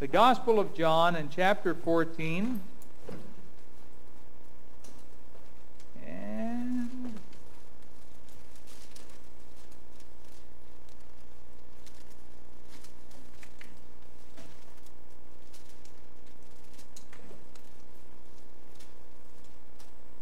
the 0.00 0.08
Gospel 0.08 0.58
of 0.58 0.74
John 0.74 1.14
in 1.14 1.28
chapter 1.28 1.74
14. 1.74 2.58
And 6.06 7.12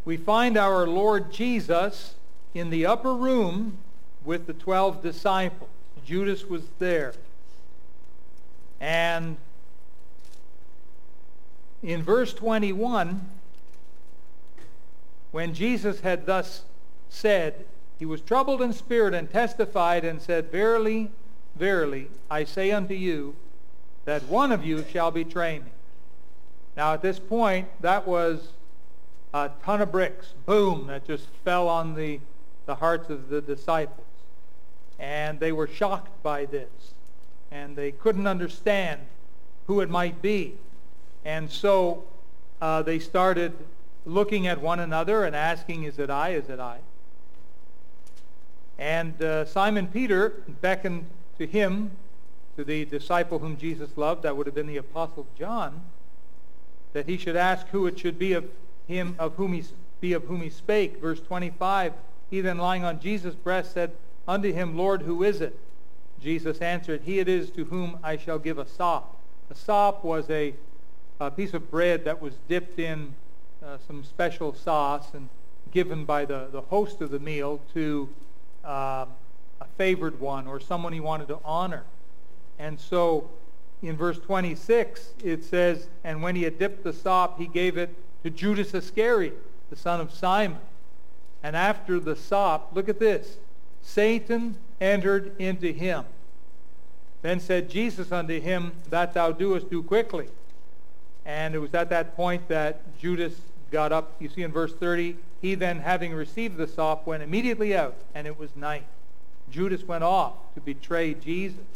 we 0.04 0.16
find 0.16 0.56
our 0.56 0.88
Lord 0.88 1.30
Jesus 1.30 2.16
in 2.52 2.70
the 2.70 2.84
upper 2.84 3.14
room 3.14 3.78
with 4.24 4.48
the 4.48 4.54
12 4.54 5.04
disciples. 5.04 5.70
Judas 6.04 6.46
was 6.46 6.64
there. 6.80 7.14
And 8.80 9.36
in 11.82 12.02
verse 12.02 12.32
21, 12.34 13.26
when 15.30 15.54
Jesus 15.54 16.00
had 16.00 16.26
thus 16.26 16.62
said, 17.08 17.64
he 17.98 18.06
was 18.06 18.20
troubled 18.20 18.62
in 18.62 18.72
spirit 18.72 19.14
and 19.14 19.30
testified 19.30 20.04
and 20.04 20.22
said, 20.22 20.50
Verily, 20.50 21.10
verily, 21.56 22.08
I 22.30 22.44
say 22.44 22.70
unto 22.70 22.94
you, 22.94 23.34
that 24.04 24.22
one 24.24 24.52
of 24.52 24.64
you 24.64 24.84
shall 24.90 25.10
betray 25.10 25.58
me. 25.58 25.70
Now 26.76 26.94
at 26.94 27.02
this 27.02 27.18
point, 27.18 27.68
that 27.80 28.06
was 28.06 28.52
a 29.34 29.50
ton 29.64 29.82
of 29.82 29.92
bricks, 29.92 30.32
boom, 30.46 30.86
that 30.86 31.06
just 31.06 31.26
fell 31.44 31.68
on 31.68 31.94
the, 31.94 32.20
the 32.66 32.76
hearts 32.76 33.10
of 33.10 33.28
the 33.28 33.40
disciples. 33.40 34.06
And 34.98 35.38
they 35.40 35.52
were 35.52 35.66
shocked 35.66 36.22
by 36.22 36.44
this. 36.46 36.70
And 37.50 37.76
they 37.76 37.92
couldn't 37.92 38.26
understand 38.26 39.00
who 39.66 39.80
it 39.80 39.90
might 39.90 40.22
be. 40.22 40.54
And 41.28 41.50
so 41.50 42.04
uh, 42.62 42.80
they 42.80 42.98
started 42.98 43.52
looking 44.06 44.46
at 44.46 44.62
one 44.62 44.80
another 44.80 45.24
and 45.24 45.36
asking, 45.36 45.82
is 45.82 45.98
it 45.98 46.08
I, 46.08 46.30
is 46.30 46.48
it 46.48 46.58
I? 46.58 46.78
And 48.78 49.20
uh, 49.22 49.44
Simon 49.44 49.88
Peter 49.88 50.42
beckoned 50.62 51.04
to 51.36 51.46
him, 51.46 51.90
to 52.56 52.64
the 52.64 52.86
disciple 52.86 53.40
whom 53.40 53.58
Jesus 53.58 53.90
loved, 53.94 54.22
that 54.22 54.38
would 54.38 54.46
have 54.46 54.54
been 54.54 54.66
the 54.66 54.78
Apostle 54.78 55.26
John, 55.38 55.82
that 56.94 57.06
he 57.06 57.18
should 57.18 57.36
ask 57.36 57.66
who 57.66 57.86
it 57.86 57.98
should 57.98 58.18
be 58.18 58.32
of 58.32 58.48
him 58.86 59.14
of 59.18 59.34
whom 59.34 59.52
he 59.52 59.62
be 60.00 60.14
of 60.14 60.24
whom 60.24 60.40
he 60.40 60.48
spake. 60.48 60.96
Verse 60.96 61.20
25, 61.20 61.92
he 62.30 62.40
then 62.40 62.56
lying 62.56 62.84
on 62.84 63.00
Jesus' 63.00 63.34
breast 63.34 63.74
said 63.74 63.90
unto 64.26 64.50
him, 64.50 64.78
Lord, 64.78 65.02
who 65.02 65.22
is 65.22 65.42
it? 65.42 65.58
Jesus 66.22 66.60
answered, 66.60 67.02
He 67.04 67.18
it 67.18 67.28
is 67.28 67.50
to 67.50 67.66
whom 67.66 67.98
I 68.02 68.16
shall 68.16 68.38
give 68.38 68.56
a 68.56 68.66
sop. 68.66 69.14
A 69.50 69.54
sop 69.54 70.02
was 70.02 70.30
a, 70.30 70.54
a 71.20 71.30
piece 71.30 71.54
of 71.54 71.70
bread 71.70 72.04
that 72.04 72.20
was 72.22 72.34
dipped 72.48 72.78
in 72.78 73.14
uh, 73.64 73.76
some 73.86 74.04
special 74.04 74.54
sauce 74.54 75.14
and 75.14 75.28
given 75.72 76.04
by 76.04 76.24
the, 76.24 76.48
the 76.52 76.60
host 76.60 77.00
of 77.00 77.10
the 77.10 77.18
meal 77.18 77.60
to 77.74 78.08
uh, 78.64 79.04
a 79.60 79.64
favored 79.76 80.20
one 80.20 80.46
or 80.46 80.60
someone 80.60 80.92
he 80.92 81.00
wanted 81.00 81.28
to 81.28 81.38
honor. 81.44 81.82
And 82.58 82.78
so 82.78 83.28
in 83.82 83.96
verse 83.96 84.18
26, 84.18 85.14
it 85.24 85.44
says, 85.44 85.88
And 86.04 86.22
when 86.22 86.36
he 86.36 86.44
had 86.44 86.58
dipped 86.58 86.84
the 86.84 86.92
sop, 86.92 87.38
he 87.38 87.46
gave 87.46 87.76
it 87.76 87.94
to 88.22 88.30
Judas 88.30 88.72
Iscariot, 88.74 89.36
the 89.70 89.76
son 89.76 90.00
of 90.00 90.12
Simon. 90.12 90.60
And 91.42 91.56
after 91.56 92.00
the 92.00 92.16
sop, 92.16 92.70
look 92.74 92.88
at 92.88 92.98
this. 92.98 93.38
Satan 93.82 94.56
entered 94.80 95.34
into 95.40 95.72
him. 95.72 96.04
Then 97.22 97.40
said 97.40 97.68
Jesus 97.68 98.12
unto 98.12 98.40
him, 98.40 98.72
That 98.90 99.14
thou 99.14 99.32
doest, 99.32 99.70
do 99.70 99.82
quickly. 99.82 100.28
And 101.28 101.54
it 101.54 101.58
was 101.58 101.74
at 101.74 101.90
that 101.90 102.16
point 102.16 102.48
that 102.48 102.98
Judas 102.98 103.34
got 103.70 103.92
up. 103.92 104.16
You 104.18 104.30
see 104.30 104.42
in 104.42 104.50
verse 104.50 104.72
30, 104.72 105.14
he 105.42 105.54
then, 105.54 105.80
having 105.80 106.14
received 106.14 106.56
the 106.56 106.66
sop, 106.66 107.06
went 107.06 107.22
immediately 107.22 107.76
out, 107.76 107.94
and 108.14 108.26
it 108.26 108.38
was 108.38 108.56
night. 108.56 108.84
Judas 109.50 109.84
went 109.84 110.02
off 110.02 110.32
to 110.54 110.60
betray 110.62 111.12
Jesus. 111.12 111.66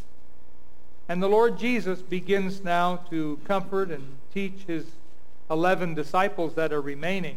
And 1.06 1.22
the 1.22 1.28
Lord 1.28 1.58
Jesus 1.58 2.00
begins 2.00 2.64
now 2.64 2.96
to 3.10 3.38
comfort 3.44 3.90
and 3.90 4.16
teach 4.32 4.64
his 4.66 4.86
11 5.50 5.94
disciples 5.94 6.54
that 6.54 6.72
are 6.72 6.80
remaining. 6.80 7.36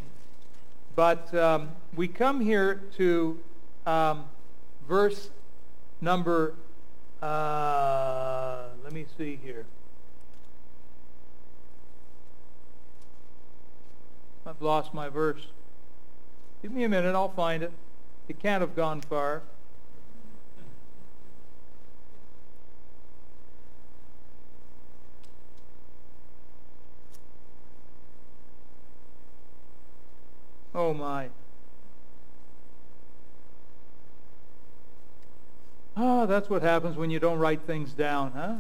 But 0.96 1.36
um, 1.36 1.70
we 1.98 2.08
come 2.08 2.40
here 2.40 2.81
to 2.96 3.38
um, 3.86 4.24
verse 4.88 5.31
number, 6.00 6.54
uh, 7.22 8.68
let 8.86 8.94
me 8.94 9.06
see 9.18 9.38
here. 9.44 9.66
I've 14.45 14.61
lost 14.61 14.94
my 14.94 15.09
verse. 15.09 15.47
Give 16.61 16.72
me 16.72 16.83
a 16.83 16.89
minute, 16.89 17.16
I'll 17.16 17.29
find 17.29 17.63
it. 17.63 17.72
It 18.28 18.39
can't 18.39 18.61
have 18.61 18.75
gone 18.75 19.01
far. 19.01 19.41
Oh 30.75 30.94
my. 30.94 31.29
Ah, 35.97 36.23
oh, 36.23 36.25
that's 36.25 36.50
what 36.50 36.62
happens 36.62 36.97
when 36.97 37.09
you 37.09 37.19
don't 37.19 37.39
write 37.39 37.62
things 37.62 37.94
down, 37.94 38.33
huh? 38.33 38.56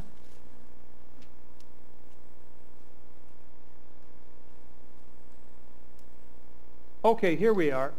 Okay, 7.05 7.35
here 7.35 7.53
we 7.53 7.69
are. 7.69 7.93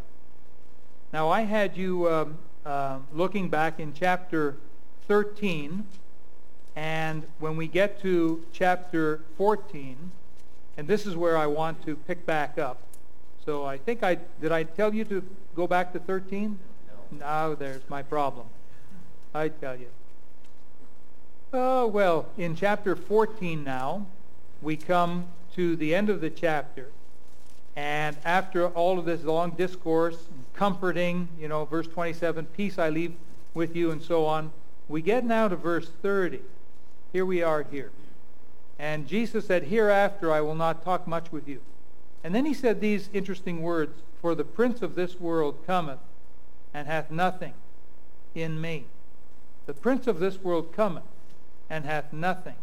Now, 1.12 1.28
I 1.28 1.42
had 1.42 1.76
you 1.76 2.10
um, 2.10 2.38
uh, 2.64 2.98
looking 3.12 3.48
back 3.48 3.78
in 3.78 3.92
chapter 3.94 4.56
13, 5.06 5.86
and 6.74 7.24
when 7.38 7.56
we 7.56 7.68
get 7.68 8.02
to 8.02 8.44
chapter 8.52 9.20
14, 9.38 10.10
and 10.76 10.88
this 10.88 11.06
is 11.06 11.14
where 11.14 11.36
I 11.36 11.46
want 11.46 11.84
to 11.86 11.94
pick 11.94 12.26
back 12.26 12.58
up. 12.58 12.80
So 13.44 13.64
I 13.64 13.78
think 13.78 14.02
I, 14.02 14.18
did 14.40 14.50
I 14.50 14.64
tell 14.64 14.92
you 14.92 15.04
to 15.04 15.22
go 15.54 15.68
back 15.68 15.92
to 15.92 16.00
13? 16.00 16.58
No. 17.12 17.18
Now 17.18 17.54
there's 17.54 17.88
my 17.88 18.02
problem. 18.02 18.48
I 19.32 19.50
tell 19.50 19.76
you. 19.76 19.86
Oh, 21.52 21.86
well, 21.86 22.26
in 22.36 22.56
chapter 22.56 22.96
14 22.96 23.62
now, 23.62 24.04
we 24.60 24.76
come 24.76 25.28
to 25.54 25.76
the 25.76 25.94
end 25.94 26.10
of 26.10 26.20
the 26.20 26.28
chapter. 26.28 26.88
And 27.76 28.16
after 28.24 28.68
all 28.68 28.98
of 28.98 29.04
this 29.04 29.22
long 29.22 29.50
discourse, 29.50 30.16
comforting, 30.54 31.28
you 31.38 31.46
know, 31.46 31.66
verse 31.66 31.86
27, 31.86 32.46
peace 32.46 32.78
I 32.78 32.88
leave 32.88 33.12
with 33.52 33.76
you, 33.76 33.90
and 33.90 34.02
so 34.02 34.24
on, 34.24 34.50
we 34.88 35.02
get 35.02 35.24
now 35.24 35.48
to 35.48 35.56
verse 35.56 35.90
30. 36.02 36.40
Here 37.12 37.26
we 37.26 37.42
are 37.42 37.62
here. 37.62 37.90
And 38.78 39.06
Jesus 39.06 39.46
said, 39.46 39.64
Hereafter 39.64 40.32
I 40.32 40.40
will 40.40 40.54
not 40.54 40.84
talk 40.84 41.06
much 41.06 41.30
with 41.30 41.46
you 41.46 41.60
and 42.26 42.34
then 42.34 42.44
he 42.44 42.54
said 42.54 42.80
these 42.80 43.08
interesting 43.12 43.62
words, 43.62 44.02
For 44.20 44.34
the 44.34 44.42
prince 44.42 44.82
of 44.82 44.96
this 44.96 45.20
world 45.20 45.64
cometh, 45.64 46.00
and 46.74 46.88
hath 46.88 47.08
nothing 47.08 47.54
in 48.34 48.60
me. 48.60 48.86
The 49.66 49.74
prince 49.74 50.08
of 50.08 50.18
this 50.18 50.36
world 50.42 50.72
cometh, 50.72 51.04
and 51.70 51.84
hath 51.84 52.12
nothing 52.12 52.56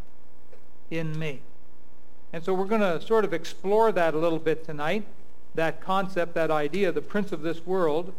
in 0.92 1.18
me. 1.18 1.40
And 2.34 2.44
so 2.44 2.54
we're 2.54 2.66
going 2.66 2.82
to 2.82 3.00
sort 3.00 3.26
of 3.26 3.34
explore 3.34 3.92
that 3.92 4.16
a 4.16 4.18
little 4.18 4.40
bit 4.40 4.66
tonight, 4.66 5.06
that 5.54 5.80
concept, 5.80 6.34
that 6.34 6.50
idea, 6.50 6.92
the 6.92 7.02
prince 7.02 7.32
of 7.32 7.44
this 7.44 7.64
world 7.66 8.12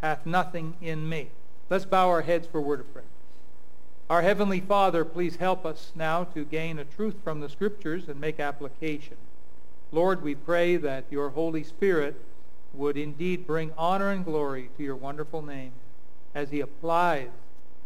hath 0.00 0.24
nothing 0.24 0.74
in 0.80 1.06
me. 1.06 1.28
Let's 1.68 1.84
bow 1.84 2.08
our 2.08 2.22
heads 2.22 2.46
for 2.46 2.60
word 2.60 2.80
of 2.80 2.92
prayer. 2.92 3.04
Our 4.08 4.22
Heavenly 4.22 4.60
Father, 4.60 5.04
please 5.04 5.36
help 5.36 5.66
us 5.66 5.92
now 5.94 6.24
to 6.24 6.44
gain 6.44 6.78
a 6.78 6.84
truth 6.84 7.16
from 7.22 7.40
the 7.40 7.50
Scriptures 7.50 8.08
and 8.08 8.18
make 8.18 8.40
application. 8.40 9.18
Lord, 9.92 10.22
we 10.22 10.34
pray 10.34 10.76
that 10.78 11.04
your 11.10 11.28
Holy 11.28 11.62
Spirit 11.62 12.16
would 12.72 12.96
indeed 12.96 13.46
bring 13.46 13.72
honor 13.76 14.10
and 14.10 14.24
glory 14.24 14.70
to 14.76 14.82
your 14.82 14.96
wonderful 14.96 15.42
name 15.42 15.72
as 16.34 16.50
he 16.50 16.60
applies 16.60 17.28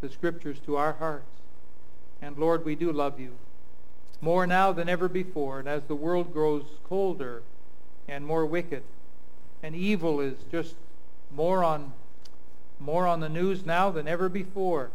the 0.00 0.08
scriptures 0.10 0.58
to 0.66 0.76
our 0.76 0.92
hearts. 0.94 1.40
And 2.20 2.36
Lord, 2.36 2.64
we 2.64 2.74
do 2.74 2.92
love 2.92 3.18
you 3.18 3.32
more 4.24 4.46
now 4.46 4.72
than 4.72 4.88
ever 4.88 5.08
before. 5.08 5.60
And 5.60 5.68
as 5.68 5.82
the 5.84 5.94
world 5.94 6.32
grows 6.32 6.64
colder 6.88 7.42
and 8.08 8.26
more 8.26 8.46
wicked, 8.46 8.82
and 9.62 9.74
evil 9.76 10.20
is 10.20 10.34
just 10.50 10.74
more 11.30 11.62
on 11.62 11.92
more 12.80 13.06
on 13.06 13.20
the 13.20 13.28
news 13.28 13.64
now 13.64 13.90
than 13.90 14.08
ever 14.08 14.28
before, 14.28 14.90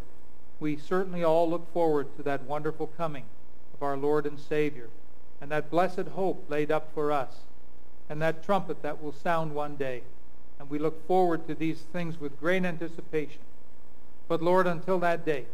we 0.59 0.75
certainly 0.75 1.23
all 1.23 1.49
look 1.49 1.71
forward 1.71 2.07
to 2.17 2.23
that 2.23 2.43
wonderful 2.43 2.87
coming 2.97 3.23
of 3.73 3.81
our 3.81 3.95
Lord 3.95 4.25
and 4.25 4.37
Savior 4.37 4.89
and 5.41 5.51
that 5.51 5.69
blessed 5.69 6.07
hope 6.15 6.45
laid 6.49 6.71
up 6.71 6.89
for 6.93 7.11
us, 7.11 7.29
and 8.09 8.21
that 8.21 8.43
trumpet 8.43 8.81
that 8.81 9.01
will 9.01 9.13
sound 9.13 9.55
one 9.55 9.75
day. 9.75 10.01
And 10.59 10.69
we 10.69 10.79
look 10.79 11.07
forward 11.07 11.47
to 11.47 11.55
these 11.55 11.79
things 11.93 12.19
with 12.19 12.39
great 12.39 12.65
anticipation. 12.65 13.39
But 14.27 14.41
Lord, 14.41 14.67
until 14.67 14.99
that 14.99 15.25
day, 15.25 15.45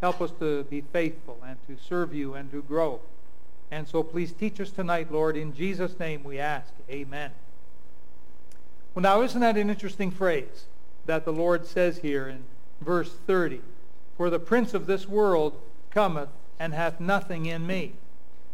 help 0.00 0.20
us 0.22 0.30
to 0.40 0.64
be 0.64 0.80
faithful 0.80 1.38
and 1.46 1.58
to 1.68 1.76
serve 1.82 2.14
you 2.14 2.34
and 2.34 2.50
to 2.50 2.62
grow. 2.62 3.00
And 3.70 3.88
so 3.88 4.02
please 4.02 4.32
teach 4.32 4.60
us 4.60 4.70
tonight, 4.70 5.10
Lord. 5.10 5.36
In 5.36 5.54
Jesus' 5.54 5.98
name 5.98 6.22
we 6.22 6.38
ask. 6.38 6.72
Amen. 6.90 7.32
Well, 8.94 9.02
now, 9.02 9.22
isn't 9.22 9.40
that 9.40 9.56
an 9.56 9.68
interesting 9.68 10.10
phrase 10.10 10.64
that 11.06 11.24
the 11.24 11.32
Lord 11.32 11.66
says 11.66 11.98
here 11.98 12.28
in 12.28 12.44
verse 12.80 13.12
30? 13.26 13.60
For 14.16 14.30
the 14.30 14.38
prince 14.38 14.72
of 14.72 14.86
this 14.86 15.06
world 15.06 15.60
cometh 15.90 16.30
and 16.58 16.72
hath 16.72 17.00
nothing 17.00 17.46
in 17.46 17.66
me. 17.66 17.92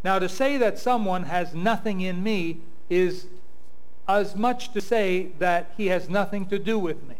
Now, 0.02 0.18
to 0.18 0.28
say 0.28 0.56
that 0.56 0.78
someone 0.78 1.24
has 1.24 1.54
nothing 1.54 2.00
in 2.00 2.22
me 2.22 2.58
is 2.90 3.26
as 4.08 4.34
much 4.34 4.72
to 4.72 4.80
say 4.80 5.28
that 5.38 5.72
he 5.76 5.86
has 5.86 6.08
nothing 6.08 6.46
to 6.46 6.58
do 6.58 6.78
with 6.78 7.02
me. 7.04 7.14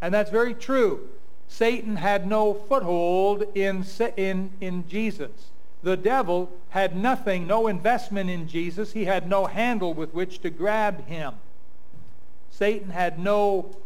And 0.00 0.14
that's 0.14 0.30
very 0.30 0.54
true. 0.54 1.08
Satan 1.48 1.96
had 1.96 2.26
no 2.26 2.54
foothold 2.54 3.44
in, 3.54 3.84
in, 4.16 4.50
in 4.60 4.88
Jesus. 4.88 5.50
The 5.84 5.98
devil 5.98 6.50
had 6.70 6.96
nothing, 6.96 7.46
no 7.46 7.66
investment 7.66 8.30
in 8.30 8.48
Jesus. 8.48 8.94
He 8.94 9.04
had 9.04 9.28
no 9.28 9.44
handle 9.44 9.92
with 9.92 10.14
which 10.14 10.40
to 10.40 10.48
grab 10.48 11.06
him. 11.06 11.34
Satan 12.50 12.88
had 12.88 13.18
no 13.18 13.76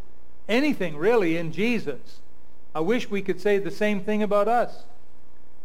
anything 0.49 0.97
really 0.97 1.37
in 1.37 1.51
Jesus. 1.51 2.21
I 2.73 2.81
wish 2.81 3.11
we 3.11 3.21
could 3.21 3.41
say 3.41 3.59
the 3.59 3.73
same 3.73 4.01
thing 4.01 4.23
about 4.23 4.47
us. 4.47 4.85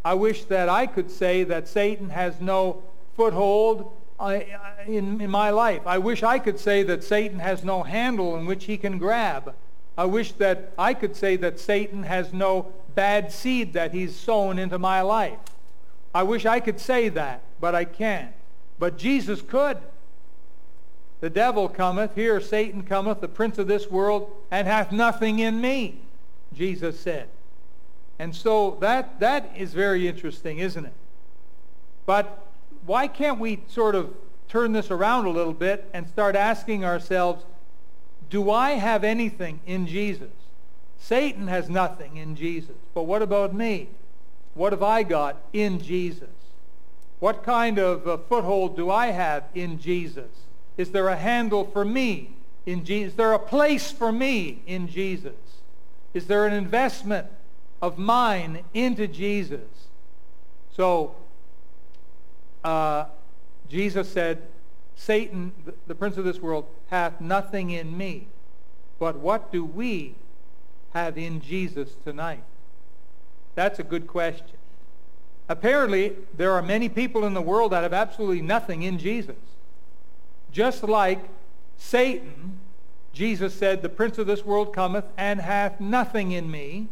I 0.04 0.16
wish 0.16 0.46
that 0.46 0.70
I 0.70 0.88
could 0.88 1.12
say 1.12 1.44
that 1.44 1.68
Satan 1.68 2.10
has 2.10 2.42
no 2.42 2.82
foothold 3.16 3.94
uh, 4.20 4.40
in, 4.88 5.22
in 5.22 5.30
my 5.30 5.52
life. 5.52 5.86
I 5.86 6.00
wish 6.00 6.24
I 6.24 6.40
could 6.40 6.60
say 6.60 6.82
that 6.82 7.04
Satan 7.04 7.38
has 7.38 7.64
no 7.64 7.84
handle 7.84 8.36
in 8.38 8.48
which 8.48 8.66
he 8.66 8.78
can 8.78 8.98
grab. 8.98 9.54
I 9.96 10.06
wish 10.06 10.32
that 10.34 10.74
I 10.80 10.96
could 10.96 11.16
say 11.16 11.36
that 11.36 11.60
Satan 11.60 12.02
has 12.02 12.34
no 12.34 12.74
bad 12.96 13.32
seed 13.32 13.74
that 13.74 13.94
he's 13.94 14.16
sown 14.16 14.58
into 14.58 14.80
my 14.80 15.02
life. 15.02 15.38
I 16.14 16.24
wish 16.24 16.46
I 16.46 16.60
could 16.60 16.80
say 16.80 17.10
that, 17.10 17.42
but 17.60 17.74
I 17.74 17.86
can't. 17.86 18.34
But 18.80 18.98
Jesus 18.98 19.42
could. 19.42 19.78
The 21.22 21.30
devil 21.30 21.70
cometh, 21.70 22.16
here 22.16 22.42
Satan 22.42 22.84
cometh, 22.84 23.22
the 23.22 23.30
prince 23.30 23.58
of 23.58 23.68
this 23.68 23.90
world, 23.90 24.30
and 24.52 24.68
hath 24.68 24.92
nothing 24.92 25.40
in 25.40 25.62
me, 25.62 26.00
Jesus 26.54 27.00
said. 27.00 27.30
And 28.20 28.36
so 28.36 28.78
that, 28.82 29.20
that 29.22 29.52
is 29.56 29.74
very 29.74 30.08
interesting, 30.08 30.60
isn't 30.60 30.86
it? 30.86 30.94
But 32.06 32.46
why 32.86 33.08
can't 33.08 33.40
we 33.40 33.64
sort 33.68 33.96
of 33.96 34.14
turn 34.50 34.74
this 34.74 34.92
around 34.92 35.26
a 35.26 35.30
little 35.30 35.54
bit 35.54 35.90
and 35.94 36.08
start 36.08 36.36
asking 36.36 36.84
ourselves, 36.84 37.46
do 38.30 38.52
I 38.52 38.72
have 38.72 39.04
anything 39.04 39.62
in 39.66 39.88
Jesus? 39.88 40.32
Satan 41.00 41.48
has 41.48 41.70
nothing 41.70 42.18
in 42.18 42.36
Jesus. 42.36 42.76
But 42.94 43.04
what 43.04 43.22
about 43.22 43.54
me? 43.54 43.90
What 44.54 44.74
have 44.74 44.84
I 44.84 45.04
got 45.04 45.42
in 45.54 45.80
Jesus? 45.80 46.30
What 47.20 47.44
kind 47.44 47.80
of 47.80 48.28
foothold 48.28 48.76
do 48.76 48.90
I 48.90 49.08
have 49.08 49.46
in 49.56 49.80
Jesus? 49.80 50.30
Is 50.78 50.92
there 50.92 51.08
a 51.08 51.16
handle 51.16 51.64
for 51.64 51.86
me 51.86 52.36
in 52.66 52.84
Jesus? 52.84 53.14
Is 53.14 53.18
there 53.18 53.34
a 53.34 53.40
place 53.40 53.92
for 53.92 54.12
me 54.12 54.62
in 54.68 54.88
Jesus? 54.88 55.34
Is 56.14 56.28
there 56.28 56.46
an 56.46 56.54
investment 56.54 57.28
of 57.84 57.98
mine 57.98 58.64
into 58.74 59.06
Jesus. 59.10 59.90
So 60.72 61.14
uh, 62.64 63.08
Jesus 63.68 64.08
said, 64.08 64.42
Satan, 64.96 65.52
the 65.86 65.94
prince 65.94 66.16
of 66.16 66.24
this 66.24 66.40
world, 66.40 66.66
hath 66.90 67.20
nothing 67.20 67.72
in 67.72 67.98
me. 67.98 68.28
But 69.00 69.18
what 69.18 69.52
do 69.52 69.66
we 69.66 70.16
have 70.94 71.18
in 71.18 71.42
Jesus 71.42 71.90
tonight? 72.06 72.46
That's 73.56 73.80
a 73.80 73.84
good 73.84 74.08
question. 74.08 74.58
Apparently, 75.50 76.14
there 76.36 76.52
are 76.54 76.62
many 76.62 76.90
people 76.90 77.26
in 77.26 77.34
the 77.34 77.42
world 77.42 77.72
that 77.72 77.84
have 77.84 77.94
absolutely 77.94 78.42
nothing 78.42 78.84
in 78.84 78.98
Jesus. 78.98 79.36
Just 80.52 80.84
like 80.84 81.20
Satan, 81.78 82.60
Jesus 83.12 83.54
said, 83.54 83.82
the 83.82 83.90
prince 83.90 84.18
of 84.18 84.28
this 84.28 84.46
world 84.46 84.74
cometh 84.74 85.06
and 85.18 85.42
hath 85.42 85.80
nothing 85.80 86.32
in 86.32 86.50
me. 86.50 86.88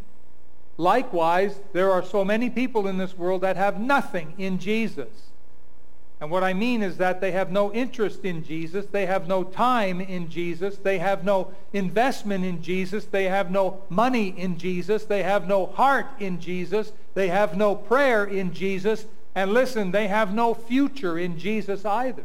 Likewise, 0.78 1.60
there 1.74 1.92
are 1.92 2.04
so 2.04 2.26
many 2.26 2.50
people 2.50 2.88
in 2.88 2.98
this 2.98 3.18
world 3.18 3.42
that 3.42 3.56
have 3.56 3.80
nothing 3.80 4.34
in 4.38 4.60
Jesus. 4.60 5.31
And 6.22 6.30
what 6.30 6.44
I 6.44 6.54
mean 6.54 6.84
is 6.84 6.98
that 6.98 7.20
they 7.20 7.32
have 7.32 7.52
no 7.52 7.74
interest 7.74 8.24
in 8.26 8.44
Jesus. 8.44 8.86
They 8.86 9.08
have 9.08 9.28
no 9.28 9.44
time 9.44 10.00
in 10.00 10.30
Jesus. 10.30 10.78
They 10.78 11.00
have 11.00 11.24
no 11.24 11.52
investment 11.74 12.46
in 12.46 12.62
Jesus. 12.62 13.06
They 13.06 13.24
have 13.24 13.50
no 13.50 13.82
money 13.90 14.28
in 14.28 14.60
Jesus. 14.60 15.04
They 15.06 15.24
have 15.24 15.48
no 15.48 15.66
heart 15.66 16.06
in 16.20 16.40
Jesus. 16.40 16.92
They 17.16 17.30
have 17.30 17.58
no 17.58 17.74
prayer 17.74 18.24
in 18.24 18.54
Jesus. 18.54 19.08
And 19.34 19.52
listen, 19.52 19.90
they 19.90 20.10
have 20.10 20.32
no 20.32 20.54
future 20.54 21.18
in 21.18 21.40
Jesus 21.40 21.86
either. 21.86 22.24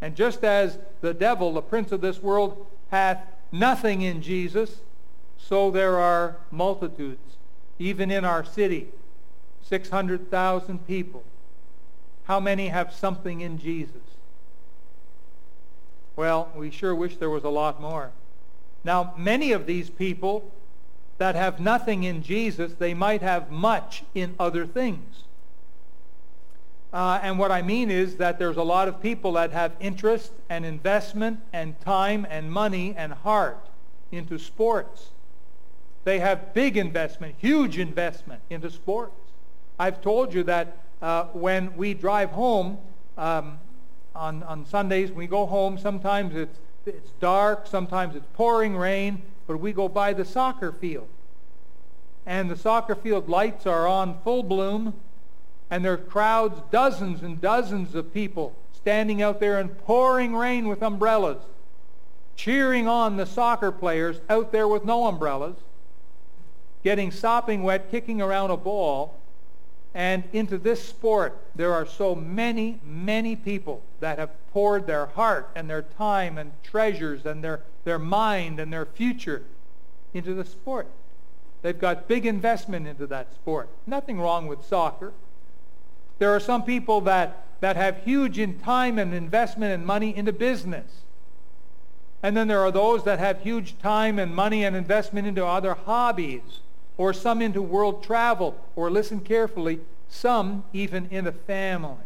And 0.00 0.16
just 0.16 0.42
as 0.42 0.78
the 1.02 1.12
devil, 1.12 1.52
the 1.52 1.60
prince 1.60 1.92
of 1.92 2.00
this 2.00 2.22
world, 2.22 2.66
hath 2.90 3.26
nothing 3.52 4.00
in 4.00 4.22
Jesus, 4.22 4.80
so 5.36 5.70
there 5.70 5.98
are 5.98 6.38
multitudes, 6.50 7.36
even 7.78 8.10
in 8.10 8.24
our 8.24 8.42
city, 8.42 8.88
600,000 9.62 10.86
people. 10.86 11.24
How 12.24 12.40
many 12.40 12.68
have 12.68 12.92
something 12.92 13.40
in 13.40 13.58
Jesus? 13.58 14.02
Well, 16.16 16.52
we 16.56 16.70
sure 16.70 16.94
wish 16.94 17.16
there 17.16 17.30
was 17.30 17.44
a 17.44 17.48
lot 17.48 17.80
more. 17.80 18.12
Now, 18.84 19.14
many 19.16 19.52
of 19.52 19.66
these 19.66 19.90
people 19.90 20.50
that 21.18 21.34
have 21.34 21.60
nothing 21.60 22.04
in 22.04 22.22
Jesus, 22.22 22.74
they 22.74 22.94
might 22.94 23.22
have 23.22 23.50
much 23.50 24.04
in 24.14 24.34
other 24.38 24.66
things. 24.66 25.24
Uh, 26.92 27.18
and 27.22 27.38
what 27.38 27.50
I 27.50 27.60
mean 27.60 27.90
is 27.90 28.16
that 28.18 28.38
there's 28.38 28.56
a 28.56 28.62
lot 28.62 28.86
of 28.86 29.02
people 29.02 29.32
that 29.32 29.50
have 29.50 29.72
interest 29.80 30.30
and 30.48 30.64
investment 30.64 31.40
and 31.52 31.78
time 31.80 32.24
and 32.30 32.52
money 32.52 32.94
and 32.96 33.12
heart 33.12 33.68
into 34.12 34.38
sports. 34.38 35.10
They 36.04 36.20
have 36.20 36.54
big 36.54 36.76
investment, 36.76 37.34
huge 37.38 37.78
investment 37.78 38.42
into 38.48 38.70
sports. 38.70 39.16
I've 39.78 40.00
told 40.02 40.32
you 40.32 40.44
that 40.44 40.76
uh, 41.04 41.26
when 41.34 41.76
we 41.76 41.92
drive 41.92 42.30
home 42.30 42.78
um, 43.18 43.58
on, 44.14 44.42
on 44.44 44.64
Sundays, 44.64 45.12
we 45.12 45.26
go 45.26 45.44
home, 45.44 45.76
sometimes 45.76 46.34
it's, 46.34 46.58
it's 46.86 47.10
dark, 47.20 47.66
sometimes 47.66 48.16
it's 48.16 48.26
pouring 48.32 48.74
rain, 48.74 49.20
but 49.46 49.60
we 49.60 49.70
go 49.70 49.86
by 49.86 50.14
the 50.14 50.24
soccer 50.24 50.72
field. 50.72 51.06
And 52.24 52.50
the 52.50 52.56
soccer 52.56 52.94
field 52.94 53.28
lights 53.28 53.66
are 53.66 53.86
on 53.86 54.18
full 54.22 54.42
bloom, 54.42 54.94
and 55.68 55.84
there 55.84 55.92
are 55.92 55.98
crowds, 55.98 56.62
dozens 56.70 57.22
and 57.22 57.38
dozens 57.38 57.94
of 57.94 58.14
people 58.14 58.56
standing 58.72 59.20
out 59.20 59.40
there 59.40 59.60
in 59.60 59.68
pouring 59.68 60.34
rain 60.34 60.68
with 60.68 60.82
umbrellas, 60.82 61.42
cheering 62.34 62.88
on 62.88 63.18
the 63.18 63.26
soccer 63.26 63.70
players 63.70 64.22
out 64.30 64.52
there 64.52 64.66
with 64.66 64.86
no 64.86 65.06
umbrellas 65.06 65.56
getting 66.82 67.10
sopping 67.10 67.62
wet, 67.62 67.90
kicking 67.90 68.20
around 68.20 68.50
a 68.50 68.56
ball. 68.56 69.18
And 69.94 70.24
into 70.32 70.58
this 70.58 70.84
sport, 70.84 71.40
there 71.54 71.72
are 71.72 71.86
so 71.86 72.16
many, 72.16 72.80
many 72.84 73.36
people 73.36 73.82
that 74.00 74.18
have 74.18 74.30
poured 74.52 74.88
their 74.88 75.06
heart 75.06 75.50
and 75.54 75.70
their 75.70 75.82
time 75.82 76.36
and 76.36 76.50
treasures 76.64 77.24
and 77.24 77.44
their, 77.44 77.62
their 77.84 78.00
mind 78.00 78.58
and 78.58 78.72
their 78.72 78.86
future 78.86 79.44
into 80.12 80.34
the 80.34 80.44
sport. 80.44 80.88
They've 81.62 81.78
got 81.78 82.08
big 82.08 82.26
investment 82.26 82.88
into 82.88 83.06
that 83.06 83.32
sport. 83.34 83.68
Nothing 83.86 84.20
wrong 84.20 84.48
with 84.48 84.64
soccer. 84.64 85.12
There 86.18 86.30
are 86.30 86.40
some 86.40 86.64
people 86.64 87.00
that, 87.02 87.46
that 87.60 87.76
have 87.76 88.02
huge 88.04 88.38
in 88.38 88.58
time 88.58 88.98
and 88.98 89.14
investment 89.14 89.72
and 89.72 89.86
money 89.86 90.14
into 90.14 90.32
business. 90.32 91.02
And 92.22 92.36
then 92.36 92.48
there 92.48 92.60
are 92.60 92.72
those 92.72 93.04
that 93.04 93.18
have 93.20 93.42
huge 93.42 93.78
time 93.78 94.18
and 94.18 94.34
money 94.34 94.64
and 94.64 94.74
investment 94.74 95.26
into 95.26 95.46
other 95.46 95.74
hobbies 95.74 96.60
or 96.96 97.12
some 97.12 97.42
into 97.42 97.60
world 97.60 98.02
travel, 98.02 98.56
or 98.76 98.90
listen 98.90 99.20
carefully, 99.20 99.80
some 100.08 100.64
even 100.72 101.06
in 101.10 101.26
a 101.26 101.32
family. 101.32 101.96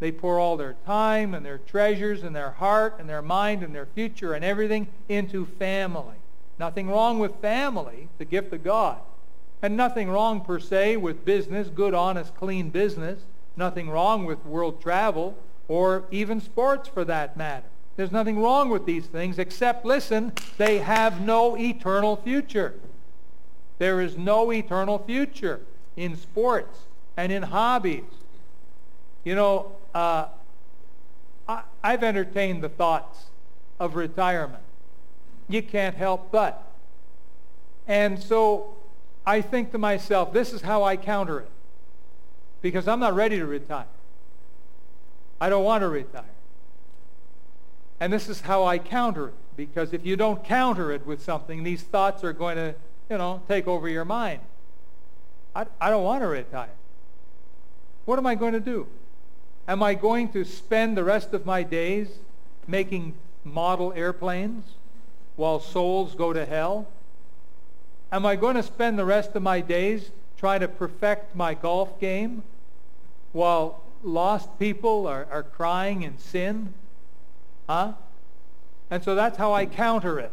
They 0.00 0.10
pour 0.10 0.38
all 0.38 0.56
their 0.56 0.74
time 0.84 1.32
and 1.34 1.46
their 1.46 1.58
treasures 1.58 2.22
and 2.22 2.34
their 2.34 2.50
heart 2.50 2.96
and 2.98 3.08
their 3.08 3.22
mind 3.22 3.62
and 3.62 3.74
their 3.74 3.86
future 3.86 4.32
and 4.34 4.44
everything 4.44 4.88
into 5.08 5.46
family. 5.46 6.16
Nothing 6.58 6.88
wrong 6.88 7.18
with 7.18 7.36
family, 7.36 8.08
the 8.18 8.24
gift 8.24 8.52
of 8.52 8.64
God. 8.64 8.98
And 9.62 9.76
nothing 9.76 10.10
wrong 10.10 10.40
per 10.40 10.58
se 10.58 10.96
with 10.96 11.24
business, 11.24 11.68
good, 11.68 11.94
honest, 11.94 12.34
clean 12.34 12.70
business. 12.70 13.20
Nothing 13.56 13.90
wrong 13.90 14.24
with 14.24 14.44
world 14.44 14.80
travel 14.82 15.36
or 15.68 16.04
even 16.10 16.40
sports 16.40 16.88
for 16.88 17.04
that 17.04 17.36
matter. 17.36 17.66
There's 17.94 18.10
nothing 18.10 18.40
wrong 18.40 18.70
with 18.70 18.86
these 18.86 19.06
things 19.06 19.38
except, 19.38 19.84
listen, 19.84 20.32
they 20.56 20.78
have 20.78 21.20
no 21.20 21.56
eternal 21.56 22.16
future. 22.16 22.74
There 23.82 24.00
is 24.00 24.16
no 24.16 24.52
eternal 24.52 25.00
future 25.00 25.58
in 25.96 26.16
sports 26.16 26.82
and 27.16 27.32
in 27.32 27.42
hobbies. 27.42 28.04
You 29.24 29.34
know, 29.34 29.72
uh, 29.92 30.26
I, 31.48 31.62
I've 31.82 32.04
entertained 32.04 32.62
the 32.62 32.68
thoughts 32.68 33.24
of 33.80 33.96
retirement. 33.96 34.62
You 35.48 35.64
can't 35.64 35.96
help 35.96 36.30
but. 36.30 36.62
And 37.88 38.22
so 38.22 38.76
I 39.26 39.40
think 39.40 39.72
to 39.72 39.78
myself, 39.78 40.32
this 40.32 40.52
is 40.52 40.62
how 40.62 40.84
I 40.84 40.96
counter 40.96 41.40
it. 41.40 41.50
Because 42.60 42.86
I'm 42.86 43.00
not 43.00 43.16
ready 43.16 43.40
to 43.40 43.46
retire. 43.46 43.86
I 45.40 45.48
don't 45.48 45.64
want 45.64 45.82
to 45.82 45.88
retire. 45.88 46.22
And 47.98 48.12
this 48.12 48.28
is 48.28 48.42
how 48.42 48.62
I 48.62 48.78
counter 48.78 49.30
it. 49.30 49.34
Because 49.56 49.92
if 49.92 50.06
you 50.06 50.14
don't 50.14 50.44
counter 50.44 50.92
it 50.92 51.04
with 51.04 51.20
something, 51.20 51.64
these 51.64 51.82
thoughts 51.82 52.22
are 52.22 52.32
going 52.32 52.54
to, 52.54 52.76
you 53.10 53.18
know, 53.18 53.42
take 53.48 53.66
over 53.66 53.88
your 53.88 54.04
mind. 54.04 54.40
I, 55.54 55.66
I 55.80 55.90
don't 55.90 56.04
want 56.04 56.22
to 56.22 56.28
retire. 56.28 56.70
What 58.04 58.18
am 58.18 58.26
I 58.26 58.34
going 58.34 58.52
to 58.52 58.60
do? 58.60 58.86
Am 59.68 59.82
I 59.82 59.94
going 59.94 60.28
to 60.30 60.44
spend 60.44 60.96
the 60.96 61.04
rest 61.04 61.32
of 61.32 61.46
my 61.46 61.62
days 61.62 62.08
making 62.66 63.14
model 63.44 63.92
airplanes 63.94 64.64
while 65.36 65.60
souls 65.60 66.14
go 66.14 66.32
to 66.32 66.44
hell? 66.44 66.88
Am 68.10 68.26
I 68.26 68.36
going 68.36 68.56
to 68.56 68.62
spend 68.62 68.98
the 68.98 69.04
rest 69.04 69.34
of 69.34 69.42
my 69.42 69.60
days 69.60 70.10
trying 70.36 70.60
to 70.60 70.68
perfect 70.68 71.36
my 71.36 71.54
golf 71.54 72.00
game 72.00 72.42
while 73.32 73.82
lost 74.02 74.58
people 74.58 75.06
are, 75.06 75.26
are 75.30 75.42
crying 75.42 76.02
in 76.02 76.18
sin? 76.18 76.74
Huh? 77.68 77.92
And 78.90 79.02
so 79.02 79.14
that's 79.14 79.38
how 79.38 79.52
I 79.52 79.64
counter 79.66 80.18
it. 80.18 80.32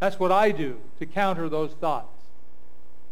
That's 0.00 0.18
what 0.18 0.30
I 0.30 0.50
do 0.50 0.78
to 0.98 1.06
counter 1.06 1.48
those 1.48 1.72
thoughts. 1.72 2.18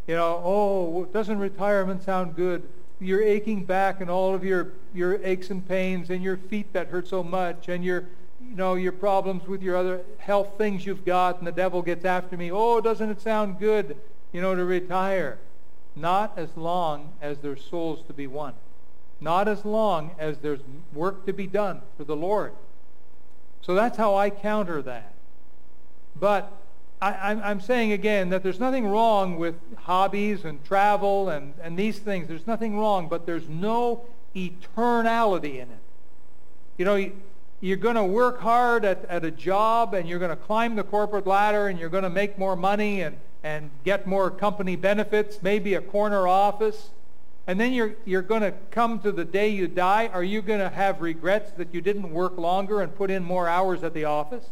You 0.06 0.14
know, 0.14 0.40
oh, 0.44 1.04
doesn't 1.06 1.38
retirement 1.38 2.02
sound 2.02 2.36
good? 2.36 2.68
You're 3.00 3.22
aching 3.22 3.64
back 3.64 4.00
and 4.00 4.08
all 4.08 4.34
of 4.34 4.44
your, 4.44 4.72
your 4.94 5.22
aches 5.24 5.50
and 5.50 5.66
pains 5.66 6.10
and 6.10 6.22
your 6.22 6.36
feet 6.36 6.72
that 6.72 6.88
hurt 6.88 7.08
so 7.08 7.22
much 7.22 7.68
and 7.68 7.84
your, 7.84 8.04
you 8.40 8.56
know, 8.56 8.74
your 8.74 8.92
problems 8.92 9.46
with 9.48 9.62
your 9.62 9.76
other 9.76 10.02
health 10.18 10.52
things 10.56 10.86
you've 10.86 11.04
got 11.04 11.38
and 11.38 11.46
the 11.46 11.52
devil 11.52 11.82
gets 11.82 12.04
after 12.04 12.36
me. 12.36 12.52
Oh, 12.52 12.80
doesn't 12.80 13.10
it 13.10 13.20
sound 13.20 13.58
good, 13.58 13.96
you 14.32 14.40
know, 14.40 14.54
to 14.54 14.64
retire? 14.64 15.38
Not 15.96 16.34
as 16.36 16.56
long 16.56 17.12
as 17.20 17.38
there's 17.38 17.64
souls 17.64 18.04
to 18.06 18.12
be 18.12 18.26
won. 18.26 18.54
Not 19.20 19.48
as 19.48 19.64
long 19.64 20.12
as 20.18 20.38
there's 20.38 20.60
work 20.92 21.26
to 21.26 21.32
be 21.32 21.46
done 21.46 21.80
for 21.96 22.04
the 22.04 22.16
Lord. 22.16 22.52
So 23.60 23.74
that's 23.74 23.96
how 23.96 24.14
I 24.14 24.30
counter 24.30 24.82
that. 24.82 25.14
But 26.14 26.52
I, 27.00 27.50
am 27.50 27.60
saying 27.60 27.92
again 27.92 28.30
that 28.30 28.42
there's 28.42 28.58
nothing 28.58 28.86
wrong 28.86 29.36
with 29.36 29.54
hobbies 29.76 30.44
and 30.44 30.64
travel 30.64 31.28
and, 31.28 31.52
and 31.62 31.78
these 31.78 31.98
things. 31.98 32.26
There's 32.26 32.46
nothing 32.46 32.78
wrong, 32.78 33.08
but 33.08 33.26
there's 33.26 33.48
no 33.48 34.06
eternality 34.34 35.56
in 35.56 35.68
it. 35.68 35.78
You 36.78 36.84
know, 36.86 37.10
you're 37.60 37.76
going 37.76 37.96
to 37.96 38.04
work 38.04 38.40
hard 38.40 38.84
at, 38.84 39.04
at 39.06 39.24
a 39.24 39.30
job 39.30 39.92
and 39.92 40.08
you're 40.08 40.18
going 40.18 40.30
to 40.30 40.36
climb 40.36 40.76
the 40.76 40.84
corporate 40.84 41.26
ladder 41.26 41.68
and 41.68 41.78
you're 41.78 41.90
going 41.90 42.04
to 42.04 42.10
make 42.10 42.38
more 42.38 42.56
money 42.56 43.02
and, 43.02 43.18
and 43.42 43.70
get 43.84 44.06
more 44.06 44.30
company 44.30 44.74
benefits, 44.74 45.42
maybe 45.42 45.74
a 45.74 45.80
corner 45.82 46.26
office. 46.26 46.90
And 47.46 47.60
then 47.60 47.72
you're, 47.72 47.94
you're 48.04 48.22
going 48.22 48.42
to 48.42 48.54
come 48.70 49.00
to 49.00 49.12
the 49.12 49.24
day 49.24 49.48
you 49.48 49.68
die. 49.68 50.08
Are 50.08 50.24
you 50.24 50.42
going 50.42 50.60
to 50.60 50.70
have 50.70 51.00
regrets 51.00 51.52
that 51.52 51.72
you 51.74 51.80
didn't 51.80 52.10
work 52.10 52.38
longer 52.38 52.80
and 52.80 52.94
put 52.94 53.10
in 53.10 53.22
more 53.22 53.48
hours 53.48 53.84
at 53.84 53.92
the 53.92 54.04
office? 54.04 54.50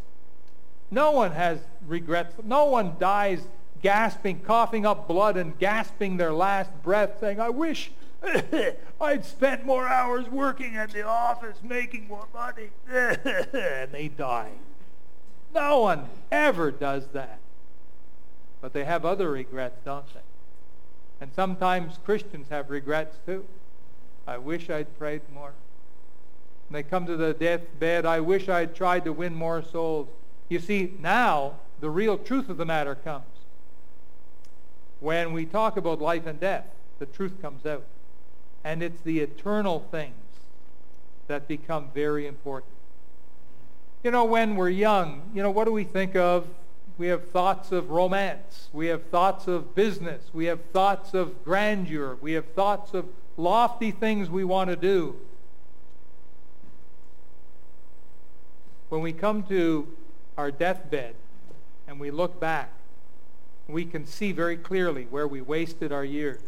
No 0.91 1.11
one 1.13 1.33
has 1.33 1.59
regrets. 1.87 2.35
No 2.45 2.67
one 2.67 2.97
dies 2.99 3.47
gasping, 3.83 4.41
coughing 4.41 4.87
up 4.87 5.07
blood 5.07 5.37
and 5.37 5.59
gasping 5.59 6.17
their 6.17 6.33
last 6.33 6.71
breath 6.83 7.19
saying, 7.21 7.41
I 7.41 7.51
wish 7.51 7.91
I'd 9.01 9.25
spent 9.25 9.67
more 9.67 9.87
hours 9.87 10.29
working 10.29 10.77
at 10.77 10.91
the 10.91 11.03
office 11.03 11.59
making 11.63 12.09
more 12.09 12.27
money. 12.33 12.71
and 12.89 13.93
they 13.93 14.11
die. 14.17 14.53
No 15.55 15.81
one 15.81 16.07
ever 16.33 16.71
does 16.71 17.07
that. 17.09 17.39
But 18.61 18.73
they 18.73 18.85
have 18.85 19.05
other 19.05 19.31
regrets, 19.31 19.79
don't 19.85 20.13
they? 20.15 20.21
And 21.21 21.31
sometimes 21.35 21.99
Christians 22.05 22.49
have 22.49 22.71
regrets 22.71 23.19
too. 23.27 23.45
I 24.27 24.39
wish 24.39 24.71
I'd 24.71 24.99
prayed 24.99 25.23
more. 25.33 25.53
When 26.69 26.83
they 26.83 26.89
come 26.89 27.05
to 27.07 27.17
the 27.17 27.35
deathbed, 27.35 28.07
I 28.07 28.21
wish 28.21 28.49
I'd 28.49 28.75
tried 28.75 29.05
to 29.05 29.13
win 29.13 29.35
more 29.35 29.63
souls. 29.63 30.09
You 30.49 30.61
see, 30.61 30.95
now 31.01 31.55
the 31.81 31.91
real 31.91 32.19
truth 32.19 32.49
of 32.49 32.57
the 32.57 32.65
matter 32.65 32.95
comes. 32.95 33.25
When 35.01 35.33
we 35.33 35.45
talk 35.45 35.77
about 35.77 36.01
life 36.01 36.27
and 36.27 36.39
death, 36.41 36.67
the 36.99 37.07
truth 37.07 37.41
comes 37.43 37.67
out. 37.67 37.85
And 38.63 38.83
it's 38.83 39.01
the 39.03 39.21
eternal 39.21 39.81
things 39.91 40.15
that 41.27 41.47
become 41.49 41.89
very 41.95 42.27
important. 42.27 42.73
You 44.03 44.11
know, 44.11 44.25
when 44.25 44.57
we're 44.57 44.71
young, 44.71 45.31
you 45.35 45.43
know, 45.43 45.51
what 45.51 45.65
do 45.65 45.73
we 45.73 45.85
think 45.85 46.15
of 46.15 46.47
we 46.97 47.09
have 47.09 47.29
thoughts 47.31 47.73
of 47.73 47.91
romance. 47.91 48.69
We 48.73 48.87
have 48.87 49.05
thoughts 49.07 49.49
of 49.49 49.75
business. 49.75 50.23
We 50.33 50.45
have 50.45 50.61
thoughts 50.73 51.13
of 51.13 51.45
grandeur. 51.45 52.17
We 52.21 52.33
have 52.33 52.47
thoughts 52.55 52.95
of 52.95 53.07
lofty 53.37 53.91
things 53.91 54.31
we 54.31 54.45
want 54.45 54.71
to 54.71 54.77
do. 54.77 55.17
When 58.91 59.03
we 59.03 59.13
come 59.13 59.43
to 59.45 59.89
our 60.37 60.51
deathbed 60.51 61.15
and 61.87 62.01
we 62.01 62.11
look 62.11 62.41
back, 62.41 62.73
we 63.69 63.85
can 63.85 64.07
see 64.07 64.33
very 64.33 64.57
clearly 64.57 65.07
where 65.11 65.29
we 65.29 65.41
wasted 65.41 65.93
our 65.93 66.05
years, 66.05 66.43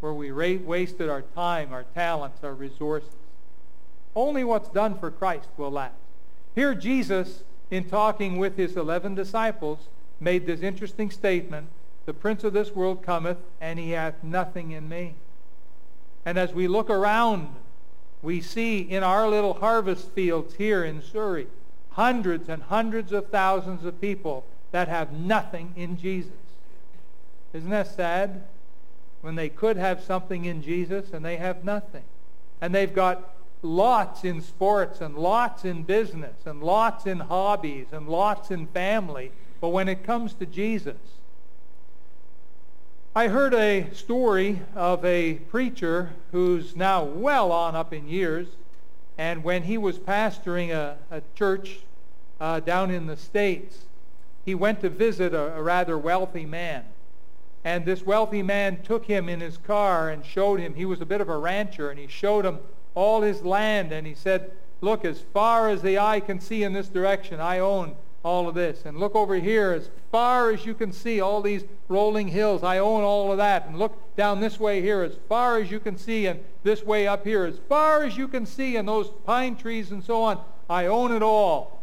where 0.00 0.12
we 0.12 0.30
wasted 0.30 1.08
our 1.08 1.22
time, 1.22 1.72
our 1.72 1.84
talents, 1.94 2.44
our 2.44 2.54
resources. 2.54 3.10
Only 4.14 4.44
what's 4.44 4.68
done 4.68 4.98
for 4.98 5.10
Christ 5.10 5.48
will 5.56 5.70
last. 5.70 5.94
Here 6.54 6.74
Jesus 6.74 7.42
in 7.70 7.84
talking 7.84 8.36
with 8.36 8.56
his 8.56 8.76
eleven 8.76 9.14
disciples, 9.14 9.88
made 10.20 10.46
this 10.46 10.60
interesting 10.60 11.10
statement, 11.10 11.66
The 12.06 12.12
prince 12.12 12.44
of 12.44 12.52
this 12.52 12.74
world 12.74 13.02
cometh, 13.02 13.38
and 13.60 13.78
he 13.78 13.90
hath 13.90 14.22
nothing 14.22 14.72
in 14.72 14.88
me. 14.88 15.14
And 16.24 16.38
as 16.38 16.52
we 16.52 16.68
look 16.68 16.90
around, 16.90 17.54
we 18.22 18.40
see 18.40 18.80
in 18.80 19.02
our 19.02 19.28
little 19.28 19.54
harvest 19.54 20.10
fields 20.10 20.54
here 20.54 20.84
in 20.84 21.02
Surrey, 21.02 21.46
hundreds 21.94 22.48
and 22.48 22.62
hundreds 22.64 23.12
of 23.12 23.28
thousands 23.30 23.84
of 23.84 24.00
people 24.00 24.44
that 24.72 24.88
have 24.88 25.12
nothing 25.12 25.72
in 25.76 25.96
Jesus. 25.96 26.32
Isn't 27.52 27.70
that 27.70 27.88
sad? 27.88 28.42
When 29.20 29.36
they 29.36 29.48
could 29.48 29.76
have 29.76 30.02
something 30.02 30.44
in 30.44 30.62
Jesus 30.62 31.12
and 31.12 31.24
they 31.24 31.36
have 31.36 31.64
nothing. 31.64 32.02
And 32.60 32.74
they've 32.74 32.94
got 32.94 33.34
lots 33.62 34.24
in 34.24 34.42
sports 34.42 35.00
and 35.00 35.16
lots 35.16 35.64
in 35.64 35.84
business 35.84 36.36
and 36.44 36.62
lots 36.62 37.06
in 37.06 37.20
hobbies 37.20 37.86
and 37.92 38.08
lots 38.08 38.50
in 38.50 38.66
family. 38.66 39.32
But 39.60 39.68
when 39.68 39.88
it 39.88 40.04
comes 40.04 40.34
to 40.34 40.46
Jesus, 40.46 40.96
I 43.16 43.28
heard 43.28 43.54
a 43.54 43.88
story 43.94 44.60
of 44.74 45.04
a 45.04 45.34
preacher 45.34 46.10
who's 46.32 46.74
now 46.74 47.04
well 47.04 47.52
on 47.52 47.76
up 47.76 47.92
in 47.92 48.08
years. 48.08 48.48
And 49.16 49.44
when 49.44 49.64
he 49.64 49.78
was 49.78 49.98
pastoring 49.98 50.70
a, 50.70 50.96
a 51.10 51.22
church 51.34 51.80
uh, 52.40 52.60
down 52.60 52.90
in 52.90 53.06
the 53.06 53.16
States, 53.16 53.86
he 54.44 54.54
went 54.54 54.80
to 54.80 54.90
visit 54.90 55.32
a, 55.32 55.54
a 55.56 55.62
rather 55.62 55.96
wealthy 55.96 56.44
man. 56.44 56.84
And 57.64 57.86
this 57.86 58.04
wealthy 58.04 58.42
man 58.42 58.82
took 58.82 59.06
him 59.06 59.28
in 59.28 59.40
his 59.40 59.56
car 59.56 60.10
and 60.10 60.24
showed 60.24 60.60
him, 60.60 60.74
he 60.74 60.84
was 60.84 61.00
a 61.00 61.06
bit 61.06 61.20
of 61.20 61.28
a 61.28 61.38
rancher, 61.38 61.90
and 61.90 61.98
he 61.98 62.06
showed 62.06 62.44
him 62.44 62.58
all 62.94 63.22
his 63.22 63.42
land, 63.42 63.90
and 63.90 64.06
he 64.06 64.14
said, 64.14 64.50
look, 64.80 65.04
as 65.04 65.20
far 65.32 65.70
as 65.70 65.80
the 65.80 65.98
eye 65.98 66.20
can 66.20 66.40
see 66.40 66.62
in 66.62 66.72
this 66.72 66.88
direction, 66.88 67.40
I 67.40 67.60
own 67.60 67.96
all 68.24 68.48
of 68.48 68.54
this. 68.54 68.84
And 68.84 68.98
look 68.98 69.14
over 69.14 69.36
here, 69.36 69.72
as 69.72 69.90
far 70.10 70.50
as 70.50 70.66
you 70.66 70.74
can 70.74 70.92
see, 70.92 71.20
all 71.20 71.42
these 71.42 71.64
rolling 71.88 72.28
hills, 72.28 72.64
I 72.64 72.78
own 72.78 73.02
all 73.02 73.30
of 73.30 73.38
that. 73.38 73.66
And 73.66 73.78
look 73.78 74.16
down 74.16 74.40
this 74.40 74.58
way 74.58 74.80
here, 74.80 75.02
as 75.02 75.16
far 75.28 75.58
as 75.58 75.70
you 75.70 75.78
can 75.78 75.96
see, 75.96 76.26
and 76.26 76.40
this 76.62 76.82
way 76.82 77.06
up 77.06 77.24
here, 77.24 77.44
as 77.44 77.58
far 77.68 78.02
as 78.02 78.16
you 78.16 78.26
can 78.26 78.46
see, 78.46 78.76
and 78.76 78.88
those 78.88 79.10
pine 79.24 79.54
trees 79.54 79.90
and 79.90 80.02
so 80.02 80.22
on, 80.22 80.42
I 80.68 80.86
own 80.86 81.12
it 81.12 81.22
all. 81.22 81.82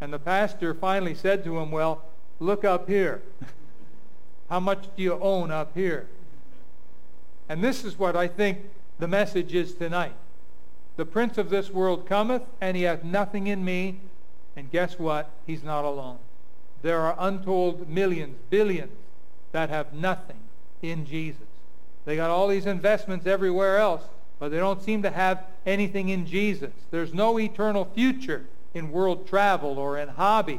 And 0.00 0.12
the 0.12 0.18
pastor 0.18 0.74
finally 0.74 1.14
said 1.14 1.42
to 1.44 1.58
him, 1.58 1.70
well, 1.70 2.02
look 2.38 2.64
up 2.64 2.88
here. 2.88 3.22
How 4.50 4.60
much 4.60 4.84
do 4.96 5.02
you 5.02 5.14
own 5.14 5.50
up 5.50 5.72
here? 5.74 6.08
And 7.48 7.64
this 7.64 7.84
is 7.84 7.98
what 7.98 8.16
I 8.16 8.28
think 8.28 8.58
the 8.98 9.08
message 9.08 9.54
is 9.54 9.74
tonight. 9.74 10.12
The 10.96 11.06
prince 11.06 11.38
of 11.38 11.48
this 11.48 11.70
world 11.70 12.06
cometh, 12.06 12.42
and 12.60 12.76
he 12.76 12.82
hath 12.82 13.02
nothing 13.02 13.46
in 13.46 13.64
me. 13.64 14.00
And 14.56 14.70
guess 14.70 14.98
what? 14.98 15.30
He's 15.46 15.62
not 15.62 15.84
alone. 15.84 16.18
There 16.82 17.00
are 17.00 17.16
untold 17.18 17.88
millions, 17.88 18.36
billions 18.50 18.92
that 19.52 19.70
have 19.70 19.92
nothing 19.92 20.40
in 20.82 21.06
Jesus. 21.06 21.40
They 22.04 22.16
got 22.16 22.30
all 22.30 22.48
these 22.48 22.66
investments 22.66 23.26
everywhere 23.26 23.78
else, 23.78 24.02
but 24.38 24.50
they 24.50 24.58
don't 24.58 24.82
seem 24.82 25.02
to 25.02 25.10
have 25.10 25.44
anything 25.64 26.08
in 26.08 26.26
Jesus. 26.26 26.72
There's 26.90 27.14
no 27.14 27.38
eternal 27.38 27.84
future 27.94 28.44
in 28.74 28.90
world 28.90 29.26
travel 29.26 29.78
or 29.78 29.98
in 29.98 30.08
hobbies. 30.08 30.58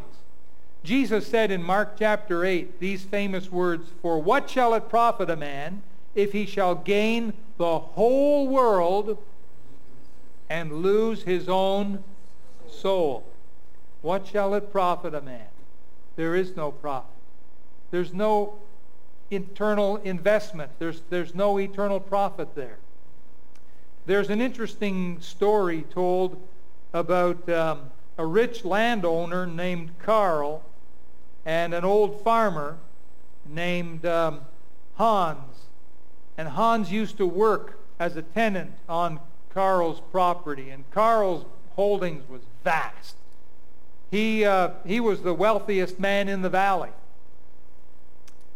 Jesus 0.84 1.28
said 1.28 1.52
in 1.52 1.64
Mark 1.64 1.98
chapter 1.98 2.46
8 2.46 2.80
these 2.80 3.04
famous 3.04 3.52
words, 3.52 3.90
For 4.02 4.22
what 4.22 4.50
shall 4.50 4.74
it 4.74 4.90
profit 4.90 5.30
a 5.30 5.36
man 5.36 5.82
if 6.16 6.32
he 6.32 6.46
shall 6.46 6.76
gain 6.76 7.34
the 7.58 7.80
whole 7.80 8.48
world 8.48 9.18
and 10.50 10.82
lose 10.82 11.24
his 11.24 11.50
own 11.50 12.04
soul. 12.70 13.26
What 14.04 14.28
shall 14.28 14.54
it 14.54 14.70
profit 14.70 15.16
a 15.16 15.22
man? 15.22 15.48
There 16.18 16.36
is 16.36 16.58
no 16.58 16.72
profit. 16.74 17.10
There's 17.90 18.14
no 18.14 18.60
internal 19.32 19.96
investment. 19.96 20.72
There's, 20.78 21.02
there's 21.10 21.34
no 21.34 21.58
eternal 21.58 22.02
profit 22.02 22.54
there. 22.54 22.78
there's 24.06 24.30
an 24.30 24.42
interesting 24.42 25.22
story 25.22 25.86
told 25.90 26.38
about 26.92 27.48
um, 27.48 27.92
a 28.18 28.26
rich 28.26 28.66
landowner 28.66 29.48
named 29.48 29.98
Carl 30.00 30.62
and 31.46 31.74
an 31.74 31.86
old 31.86 32.22
farmer 32.26 32.78
named 33.48 34.06
um, 34.06 34.42
Hans. 34.96 35.68
And 36.38 36.50
Hans 36.50 36.92
used 36.92 37.16
to 37.18 37.26
work 37.26 37.80
as 38.00 38.18
a 38.18 38.22
tenant 38.22 38.74
on 38.90 39.22
Carl's 39.54 40.02
property, 40.12 40.72
and 40.72 40.84
Carl's 40.92 41.46
holdings 41.76 42.28
was 42.28 42.42
vast. 42.66 43.16
He, 44.14 44.46
uh, 44.46 44.70
he 44.86 45.00
was 45.00 45.24
the 45.24 45.34
wealthiest 45.34 46.00
man 46.00 46.30
in 46.30 46.44
the 46.44 46.50
valley. 46.50 46.92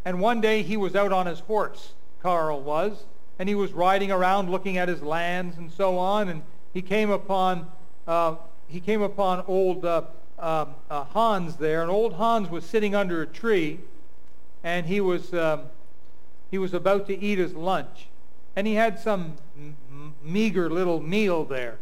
And 0.06 0.20
one 0.20 0.40
day 0.40 0.62
he 0.62 0.78
was 0.78 0.96
out 0.96 1.12
on 1.12 1.26
his 1.26 1.40
horse, 1.40 1.94
Carl 2.22 2.62
was, 2.62 3.06
and 3.40 3.50
he 3.50 3.56
was 3.56 3.72
riding 3.74 4.12
around 4.12 4.52
looking 4.52 4.78
at 4.78 4.88
his 4.88 5.02
lands 5.02 5.58
and 5.58 5.72
so 5.72 5.98
on, 5.98 6.30
and 6.30 6.44
he 6.76 6.84
came 6.84 7.10
upon, 7.10 7.72
uh, 8.06 8.36
he 8.68 8.80
came 8.80 9.02
upon 9.02 9.44
old 9.48 9.84
uh, 9.84 10.04
um, 10.38 10.76
uh, 10.92 11.06
Hans 11.06 11.56
there, 11.56 11.82
and 11.82 11.90
old 11.90 12.14
Hans 12.14 12.52
was 12.52 12.64
sitting 12.64 12.94
under 12.94 13.24
a 13.24 13.26
tree, 13.26 13.80
and 14.64 14.86
he 14.86 15.02
was, 15.02 15.34
um, 15.34 15.64
he 16.52 16.60
was 16.60 16.76
about 16.76 17.08
to 17.08 17.18
eat 17.18 17.40
his 17.40 17.56
lunch. 17.56 18.10
And 18.56 18.68
he 18.68 18.76
had 18.76 19.00
some 19.00 19.38
meager 20.24 20.70
little 20.70 21.02
meal 21.02 21.46
there. 21.46 21.80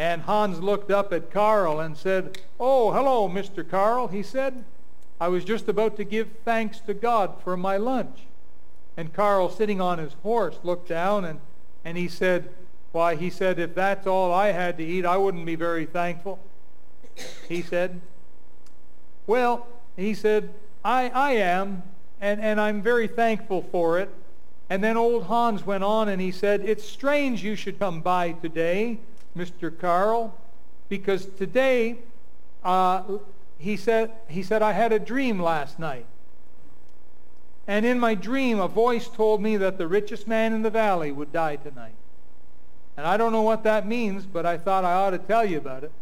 And 0.00 0.22
Hans 0.22 0.60
looked 0.60 0.90
up 0.90 1.12
at 1.12 1.30
Carl 1.30 1.78
and 1.78 1.94
said, 1.94 2.38
Oh, 2.58 2.90
hello, 2.90 3.28
Mr. 3.28 3.68
Carl, 3.68 4.08
he 4.08 4.22
said. 4.22 4.64
I 5.20 5.28
was 5.28 5.44
just 5.44 5.68
about 5.68 5.98
to 5.98 6.04
give 6.04 6.30
thanks 6.42 6.80
to 6.86 6.94
God 6.94 7.34
for 7.44 7.54
my 7.54 7.76
lunch. 7.76 8.20
And 8.96 9.12
Carl, 9.12 9.50
sitting 9.50 9.78
on 9.78 9.98
his 9.98 10.14
horse, 10.22 10.58
looked 10.62 10.88
down 10.88 11.26
and, 11.26 11.38
and 11.84 11.98
he 11.98 12.08
said, 12.08 12.48
Why, 12.92 13.14
he 13.14 13.28
said, 13.28 13.58
if 13.58 13.74
that's 13.74 14.06
all 14.06 14.32
I 14.32 14.52
had 14.52 14.78
to 14.78 14.82
eat, 14.82 15.04
I 15.04 15.18
wouldn't 15.18 15.44
be 15.44 15.54
very 15.54 15.84
thankful. 15.84 16.38
He 17.46 17.60
said, 17.60 18.00
Well, 19.26 19.66
he 19.98 20.14
said, 20.14 20.48
I, 20.82 21.10
I 21.10 21.32
am, 21.32 21.82
and, 22.22 22.40
and 22.40 22.58
I'm 22.58 22.80
very 22.80 23.06
thankful 23.06 23.60
for 23.70 23.98
it. 23.98 24.08
And 24.70 24.82
then 24.82 24.96
old 24.96 25.24
Hans 25.24 25.66
went 25.66 25.84
on 25.84 26.08
and 26.08 26.22
he 26.22 26.32
said, 26.32 26.62
It's 26.64 26.88
strange 26.88 27.44
you 27.44 27.54
should 27.54 27.78
come 27.78 28.00
by 28.00 28.32
today, 28.32 28.98
Mr. 29.36 29.76
Carl, 29.76 30.34
because 30.88 31.26
today, 31.26 31.98
uh, 32.64 33.02
he, 33.58 33.76
said, 33.76 34.12
he 34.28 34.42
said, 34.42 34.62
I 34.62 34.72
had 34.72 34.92
a 34.92 34.98
dream 34.98 35.40
last 35.40 35.78
night. 35.78 36.06
And 37.66 37.86
in 37.86 38.00
my 38.00 38.14
dream, 38.14 38.58
a 38.58 38.66
voice 38.66 39.08
told 39.08 39.40
me 39.40 39.56
that 39.58 39.78
the 39.78 39.86
richest 39.86 40.26
man 40.26 40.52
in 40.52 40.62
the 40.62 40.70
valley 40.70 41.12
would 41.12 41.32
die 41.32 41.56
tonight. 41.56 41.94
And 42.96 43.06
I 43.06 43.16
don't 43.16 43.32
know 43.32 43.42
what 43.42 43.62
that 43.62 43.86
means, 43.86 44.26
but 44.26 44.44
I 44.44 44.58
thought 44.58 44.84
I 44.84 44.92
ought 44.92 45.10
to 45.10 45.18
tell 45.18 45.44
you 45.44 45.58
about 45.58 45.84
it. 45.84 45.92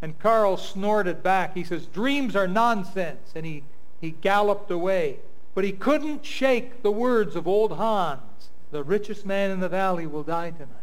And 0.00 0.18
Carl 0.18 0.56
snorted 0.56 1.22
back. 1.22 1.54
He 1.54 1.62
says, 1.62 1.86
dreams 1.86 2.34
are 2.34 2.48
nonsense. 2.48 3.32
And 3.36 3.46
he, 3.46 3.62
he 4.00 4.10
galloped 4.10 4.70
away. 4.70 5.18
But 5.54 5.64
he 5.64 5.72
couldn't 5.72 6.24
shake 6.24 6.82
the 6.82 6.90
words 6.90 7.36
of 7.36 7.46
old 7.46 7.72
Hans. 7.72 8.48
The 8.70 8.82
richest 8.82 9.26
man 9.26 9.50
in 9.50 9.60
the 9.60 9.68
valley 9.68 10.06
will 10.06 10.22
die 10.22 10.50
tonight. 10.50 10.81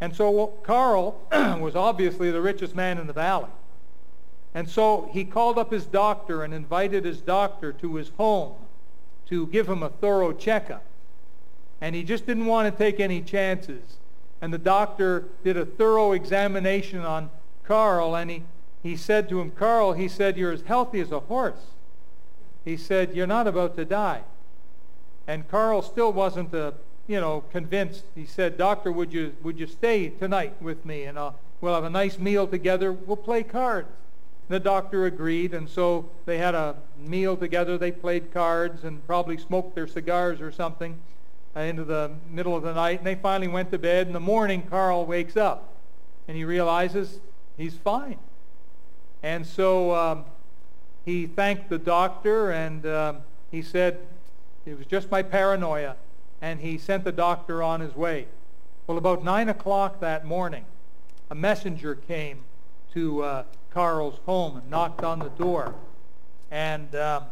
And 0.00 0.14
so 0.14 0.48
Carl 0.62 1.20
was 1.60 1.74
obviously 1.74 2.30
the 2.30 2.40
richest 2.40 2.74
man 2.74 2.98
in 2.98 3.06
the 3.06 3.12
valley. 3.12 3.50
And 4.54 4.68
so 4.68 5.08
he 5.12 5.24
called 5.24 5.58
up 5.58 5.70
his 5.70 5.84
doctor 5.84 6.42
and 6.42 6.54
invited 6.54 7.04
his 7.04 7.20
doctor 7.20 7.72
to 7.74 7.96
his 7.96 8.10
home 8.16 8.54
to 9.28 9.46
give 9.48 9.68
him 9.68 9.82
a 9.82 9.90
thorough 9.90 10.32
checkup. 10.32 10.84
And 11.80 11.94
he 11.94 12.02
just 12.02 12.26
didn't 12.26 12.46
want 12.46 12.72
to 12.72 12.76
take 12.76 13.00
any 13.00 13.20
chances. 13.20 13.98
And 14.40 14.52
the 14.52 14.58
doctor 14.58 15.28
did 15.44 15.56
a 15.56 15.66
thorough 15.66 16.12
examination 16.12 17.00
on 17.00 17.30
Carl, 17.64 18.14
and 18.14 18.30
he, 18.30 18.44
he 18.82 18.96
said 18.96 19.28
to 19.28 19.40
him, 19.40 19.50
Carl, 19.50 19.92
he 19.92 20.08
said, 20.08 20.36
you're 20.36 20.52
as 20.52 20.62
healthy 20.62 21.00
as 21.00 21.10
a 21.10 21.20
horse. 21.20 21.72
He 22.64 22.76
said, 22.76 23.14
you're 23.14 23.26
not 23.26 23.46
about 23.46 23.76
to 23.76 23.84
die. 23.84 24.22
And 25.26 25.48
Carl 25.48 25.82
still 25.82 26.12
wasn't, 26.12 26.54
uh, 26.54 26.72
you 27.06 27.20
know, 27.20 27.44
convinced. 27.52 28.04
He 28.14 28.26
said, 28.26 28.58
Doctor, 28.58 28.90
would 28.90 29.12
you, 29.12 29.34
would 29.42 29.58
you 29.58 29.66
stay 29.66 30.08
tonight 30.08 30.60
with 30.60 30.84
me? 30.84 31.04
And 31.04 31.16
uh, 31.16 31.32
we'll 31.60 31.74
have 31.74 31.84
a 31.84 31.90
nice 31.90 32.18
meal 32.18 32.46
together. 32.46 32.92
We'll 32.92 33.16
play 33.16 33.42
cards. 33.42 33.88
The 34.48 34.60
doctor 34.60 35.06
agreed, 35.06 35.54
and 35.54 35.68
so 35.68 36.08
they 36.24 36.38
had 36.38 36.54
a 36.54 36.76
meal 36.96 37.36
together. 37.36 37.76
They 37.76 37.90
played 37.90 38.32
cards 38.32 38.84
and 38.84 39.04
probably 39.04 39.38
smoked 39.38 39.74
their 39.74 39.88
cigars 39.88 40.40
or 40.40 40.52
something 40.52 40.98
uh, 41.56 41.60
into 41.60 41.82
the 41.82 42.12
middle 42.30 42.54
of 42.54 42.62
the 42.62 42.72
night. 42.72 42.98
And 42.98 43.06
they 43.06 43.16
finally 43.16 43.48
went 43.48 43.72
to 43.72 43.78
bed. 43.78 44.06
In 44.06 44.12
the 44.12 44.20
morning, 44.20 44.62
Carl 44.70 45.04
wakes 45.04 45.36
up, 45.36 45.74
and 46.28 46.36
he 46.36 46.44
realizes 46.44 47.18
he's 47.56 47.74
fine. 47.74 48.18
And 49.20 49.44
so 49.44 49.92
um, 49.96 50.24
he 51.04 51.26
thanked 51.26 51.68
the 51.68 51.78
doctor, 51.78 52.52
and 52.52 52.86
um, 52.86 53.16
he 53.50 53.62
said, 53.62 53.98
it 54.64 54.78
was 54.78 54.86
just 54.86 55.10
my 55.10 55.22
paranoia. 55.22 55.96
And 56.46 56.60
he 56.60 56.78
sent 56.78 57.02
the 57.02 57.10
doctor 57.10 57.60
on 57.60 57.80
his 57.80 57.96
way. 57.96 58.28
Well, 58.86 58.98
about 58.98 59.24
9 59.24 59.48
o'clock 59.48 59.98
that 59.98 60.24
morning, 60.24 60.64
a 61.28 61.34
messenger 61.34 61.96
came 61.96 62.44
to 62.92 63.24
uh, 63.24 63.44
Carl's 63.70 64.20
home 64.26 64.58
and 64.58 64.70
knocked 64.70 65.02
on 65.02 65.18
the 65.18 65.28
door. 65.30 65.74
And 66.52 66.94
um, 66.94 67.24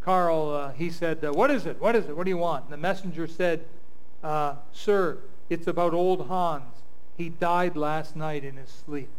Carl, 0.00 0.48
uh, 0.48 0.72
he 0.72 0.88
said, 0.88 1.22
uh, 1.22 1.30
what 1.34 1.50
is 1.50 1.66
it? 1.66 1.78
What 1.78 1.94
is 1.94 2.06
it? 2.06 2.16
What 2.16 2.24
do 2.24 2.30
you 2.30 2.38
want? 2.38 2.64
And 2.64 2.72
the 2.72 2.78
messenger 2.78 3.26
said, 3.26 3.66
uh, 4.22 4.54
Sir, 4.72 5.18
it's 5.50 5.66
about 5.66 5.92
old 5.92 6.26
Hans. 6.28 6.74
He 7.18 7.28
died 7.28 7.76
last 7.76 8.16
night 8.16 8.44
in 8.44 8.56
his 8.56 8.70
sleep. 8.70 9.10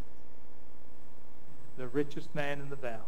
The 1.78 1.86
richest 1.86 2.34
man 2.34 2.58
in 2.58 2.68
the 2.68 2.74
valley. 2.74 2.98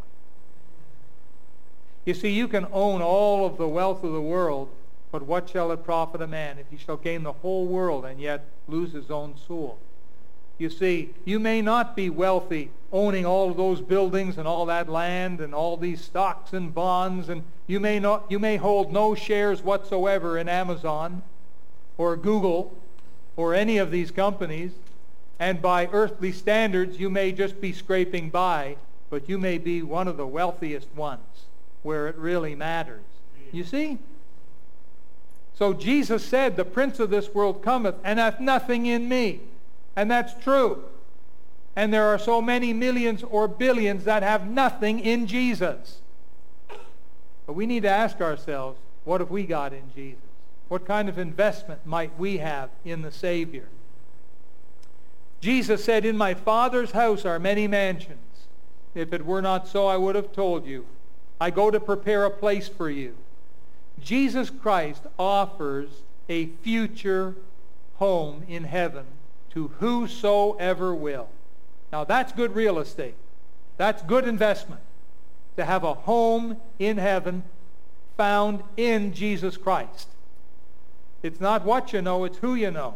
You 2.04 2.14
see, 2.14 2.30
you 2.30 2.46
can 2.46 2.68
own 2.72 3.02
all 3.02 3.44
of 3.44 3.58
the 3.58 3.66
wealth 3.66 4.04
of 4.04 4.12
the 4.12 4.22
world, 4.22 4.68
but 5.10 5.22
what 5.22 5.48
shall 5.48 5.72
it 5.72 5.84
profit 5.84 6.20
a 6.20 6.26
man 6.26 6.58
if 6.58 6.66
he 6.70 6.76
shall 6.76 6.96
gain 6.96 7.22
the 7.22 7.32
whole 7.32 7.66
world 7.66 8.04
and 8.04 8.20
yet 8.20 8.44
lose 8.66 8.92
his 8.92 9.10
own 9.10 9.34
soul? 9.46 9.78
You 10.58 10.70
see, 10.70 11.10
you 11.24 11.38
may 11.38 11.62
not 11.62 11.94
be 11.94 12.10
wealthy 12.10 12.70
owning 12.92 13.24
all 13.24 13.50
of 13.50 13.56
those 13.56 13.80
buildings 13.80 14.38
and 14.38 14.48
all 14.48 14.66
that 14.66 14.88
land 14.88 15.40
and 15.40 15.54
all 15.54 15.76
these 15.76 16.00
stocks 16.00 16.52
and 16.52 16.74
bonds 16.74 17.28
and 17.28 17.42
you 17.66 17.78
may 17.78 18.00
not 18.00 18.24
you 18.30 18.38
may 18.38 18.56
hold 18.56 18.92
no 18.92 19.14
shares 19.14 19.62
whatsoever 19.62 20.38
in 20.38 20.48
Amazon 20.48 21.22
or 21.98 22.16
Google 22.16 22.74
or 23.36 23.54
any 23.54 23.76
of 23.76 23.90
these 23.90 24.10
companies 24.10 24.72
and 25.38 25.60
by 25.60 25.86
earthly 25.92 26.32
standards 26.32 26.98
you 26.98 27.10
may 27.10 27.30
just 27.30 27.60
be 27.60 27.72
scraping 27.72 28.30
by 28.30 28.76
but 29.10 29.28
you 29.28 29.38
may 29.38 29.58
be 29.58 29.82
one 29.82 30.08
of 30.08 30.16
the 30.16 30.26
wealthiest 30.26 30.88
ones 30.94 31.46
where 31.82 32.08
it 32.08 32.16
really 32.16 32.54
matters. 32.54 33.04
You 33.52 33.64
see? 33.64 33.98
So 35.58 35.74
Jesus 35.74 36.24
said, 36.24 36.54
The 36.54 36.64
prince 36.64 37.00
of 37.00 37.10
this 37.10 37.34
world 37.34 37.62
cometh 37.62 37.96
and 38.04 38.20
hath 38.20 38.38
nothing 38.38 38.86
in 38.86 39.08
me. 39.08 39.40
And 39.96 40.08
that's 40.08 40.32
true. 40.44 40.84
And 41.74 41.92
there 41.92 42.04
are 42.04 42.18
so 42.18 42.40
many 42.40 42.72
millions 42.72 43.24
or 43.24 43.48
billions 43.48 44.04
that 44.04 44.22
have 44.22 44.48
nothing 44.48 45.00
in 45.00 45.26
Jesus. 45.26 45.98
But 47.44 47.54
we 47.54 47.66
need 47.66 47.82
to 47.82 47.88
ask 47.88 48.20
ourselves, 48.20 48.78
what 49.04 49.20
have 49.20 49.32
we 49.32 49.42
got 49.42 49.72
in 49.72 49.90
Jesus? 49.96 50.22
What 50.68 50.86
kind 50.86 51.08
of 51.08 51.18
investment 51.18 51.84
might 51.84 52.16
we 52.16 52.38
have 52.38 52.70
in 52.84 53.02
the 53.02 53.10
Savior? 53.10 53.66
Jesus 55.40 55.82
said, 55.82 56.04
In 56.04 56.16
my 56.16 56.34
Father's 56.34 56.92
house 56.92 57.24
are 57.24 57.40
many 57.40 57.66
mansions. 57.66 58.46
If 58.94 59.12
it 59.12 59.26
were 59.26 59.42
not 59.42 59.66
so, 59.66 59.88
I 59.88 59.96
would 59.96 60.14
have 60.14 60.32
told 60.32 60.66
you. 60.66 60.86
I 61.40 61.50
go 61.50 61.68
to 61.70 61.80
prepare 61.80 62.24
a 62.24 62.30
place 62.30 62.68
for 62.68 62.88
you. 62.88 63.16
Jesus 64.00 64.50
Christ 64.50 65.02
offers 65.18 65.88
a 66.28 66.46
future 66.62 67.34
home 67.94 68.44
in 68.48 68.64
heaven 68.64 69.04
to 69.50 69.68
whosoever 69.80 70.94
will. 70.94 71.28
Now 71.92 72.04
that's 72.04 72.32
good 72.32 72.54
real 72.54 72.78
estate. 72.78 73.14
That's 73.76 74.02
good 74.02 74.26
investment. 74.26 74.80
To 75.56 75.64
have 75.64 75.84
a 75.84 75.94
home 75.94 76.58
in 76.78 76.98
heaven 76.98 77.42
found 78.16 78.62
in 78.76 79.12
Jesus 79.12 79.56
Christ. 79.56 80.08
It's 81.22 81.40
not 81.40 81.64
what 81.64 81.92
you 81.92 82.02
know, 82.02 82.24
it's 82.24 82.38
who 82.38 82.54
you 82.54 82.70
know. 82.70 82.94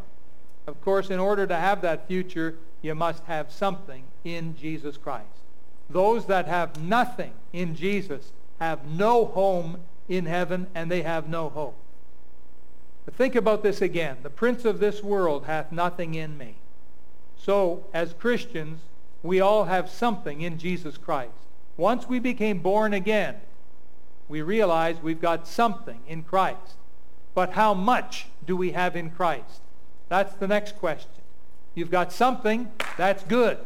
Of 0.67 0.81
course, 0.81 1.11
in 1.11 1.19
order 1.19 1.47
to 1.47 1.57
have 1.57 1.81
that 1.83 2.07
future, 2.07 2.57
you 2.83 2.95
must 2.95 3.25
have 3.25 3.51
something 3.51 4.05
in 4.25 4.57
Jesus 4.57 4.97
Christ. 4.97 5.27
Those 5.91 6.27
that 6.27 6.47
have 6.47 6.81
nothing 6.81 7.33
in 7.53 7.75
Jesus 7.75 8.33
have 8.61 8.87
no 8.87 9.25
home 9.25 9.81
in 10.17 10.27
heaven 10.27 10.67
and 10.75 10.91
they 10.91 11.03
have 11.03 11.29
no 11.29 11.49
hope. 11.49 11.77
But 13.05 13.15
think 13.15 13.35
about 13.35 13.63
this 13.63 13.81
again. 13.81 14.19
The 14.23 14.31
prince 14.31 14.65
of 14.65 14.79
this 14.79 15.03
world 15.03 15.47
hath 15.47 15.73
nothing 15.73 16.15
in 16.15 16.39
me. 16.39 16.57
So, 17.37 17.85
as 17.93 18.15
Christians, 18.15 18.81
we 19.23 19.41
all 19.41 19.65
have 19.65 19.91
something 19.91 20.41
in 20.41 20.59
Jesus 20.59 20.97
Christ. 20.97 21.33
Once 21.77 22.09
we 22.09 22.19
became 22.19 22.59
born 22.59 22.93
again, 22.93 23.37
we 24.29 24.43
realize 24.43 24.97
we've 25.03 25.21
got 25.21 25.49
something 25.49 26.01
in 26.07 26.23
Christ. 26.23 26.77
But 27.35 27.53
how 27.53 27.75
much 27.75 28.27
do 28.47 28.57
we 28.57 28.73
have 28.73 28.95
in 28.95 29.11
Christ? 29.11 29.61
That's 30.09 30.35
the 30.35 30.47
next 30.47 30.77
question. 30.77 31.11
You've 31.75 31.91
got 31.91 32.13
something, 32.13 32.71
that's 32.97 33.25
good. 33.25 33.59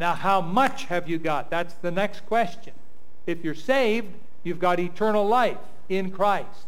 Now, 0.00 0.14
how 0.14 0.40
much 0.40 0.84
have 0.84 1.08
you 1.08 1.18
got? 1.18 1.50
That's 1.50 1.74
the 1.74 1.90
next 1.90 2.24
question. 2.26 2.72
If 3.26 3.44
you're 3.44 3.54
saved, 3.54 4.14
you've 4.44 4.60
got 4.60 4.78
eternal 4.78 5.26
life 5.26 5.58
in 5.88 6.10
Christ. 6.10 6.66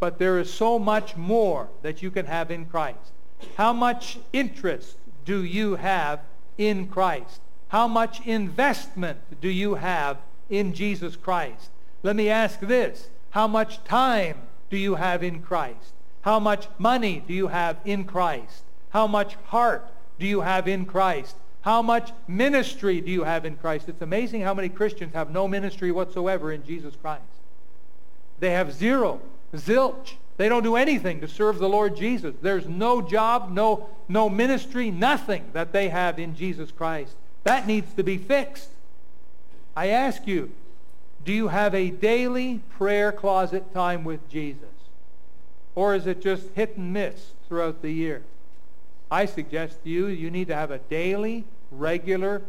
But 0.00 0.18
there 0.18 0.38
is 0.38 0.52
so 0.52 0.78
much 0.78 1.16
more 1.16 1.68
that 1.82 2.02
you 2.02 2.10
can 2.10 2.26
have 2.26 2.50
in 2.50 2.66
Christ. 2.66 3.12
How 3.56 3.72
much 3.72 4.18
interest 4.32 4.96
do 5.24 5.42
you 5.42 5.76
have 5.76 6.20
in 6.56 6.86
Christ? 6.88 7.40
How 7.68 7.86
much 7.86 8.26
investment 8.26 9.18
do 9.40 9.48
you 9.48 9.74
have 9.74 10.18
in 10.48 10.72
Jesus 10.72 11.16
Christ? 11.16 11.70
Let 12.02 12.16
me 12.16 12.28
ask 12.28 12.60
this. 12.60 13.08
How 13.30 13.46
much 13.46 13.84
time 13.84 14.36
do 14.70 14.76
you 14.76 14.94
have 14.94 15.22
in 15.22 15.42
Christ? 15.42 15.92
How 16.22 16.38
much 16.38 16.68
money 16.78 17.22
do 17.26 17.34
you 17.34 17.48
have 17.48 17.78
in 17.84 18.04
Christ? 18.04 18.62
How 18.90 19.06
much 19.06 19.34
heart 19.46 19.86
do 20.18 20.26
you 20.26 20.40
have 20.40 20.66
in 20.66 20.86
Christ? 20.86 21.36
How 21.62 21.82
much 21.82 22.12
ministry 22.26 23.00
do 23.00 23.10
you 23.10 23.24
have 23.24 23.44
in 23.44 23.56
Christ? 23.56 23.88
It's 23.88 24.00
amazing 24.00 24.42
how 24.42 24.54
many 24.54 24.68
Christians 24.68 25.12
have 25.14 25.30
no 25.30 25.46
ministry 25.46 25.92
whatsoever 25.92 26.52
in 26.52 26.64
Jesus 26.64 26.94
Christ. 26.96 27.22
They 28.40 28.50
have 28.50 28.72
zero, 28.72 29.20
zilch. 29.54 30.14
They 30.36 30.48
don't 30.48 30.62
do 30.62 30.76
anything 30.76 31.20
to 31.20 31.28
serve 31.28 31.58
the 31.58 31.68
Lord 31.68 31.96
Jesus. 31.96 32.34
There's 32.40 32.66
no 32.68 33.02
job, 33.02 33.50
no, 33.50 33.88
no 34.08 34.28
ministry, 34.28 34.90
nothing 34.90 35.46
that 35.52 35.72
they 35.72 35.88
have 35.88 36.18
in 36.18 36.36
Jesus 36.36 36.70
Christ. 36.70 37.14
That 37.42 37.66
needs 37.66 37.92
to 37.94 38.04
be 38.04 38.18
fixed. 38.18 38.70
I 39.76 39.88
ask 39.88 40.26
you, 40.26 40.52
do 41.24 41.32
you 41.32 41.48
have 41.48 41.74
a 41.74 41.90
daily 41.90 42.60
prayer 42.76 43.10
closet 43.10 43.74
time 43.74 44.04
with 44.04 44.28
Jesus? 44.28 44.62
Or 45.74 45.94
is 45.94 46.06
it 46.06 46.22
just 46.22 46.48
hit 46.54 46.76
and 46.76 46.92
miss 46.92 47.32
throughout 47.48 47.82
the 47.82 47.90
year? 47.90 48.22
I 49.10 49.26
suggest 49.26 49.82
to 49.84 49.90
you, 49.90 50.06
you 50.06 50.30
need 50.30 50.48
to 50.48 50.54
have 50.54 50.70
a 50.70 50.78
daily, 50.78 51.44
regular, 51.70 52.42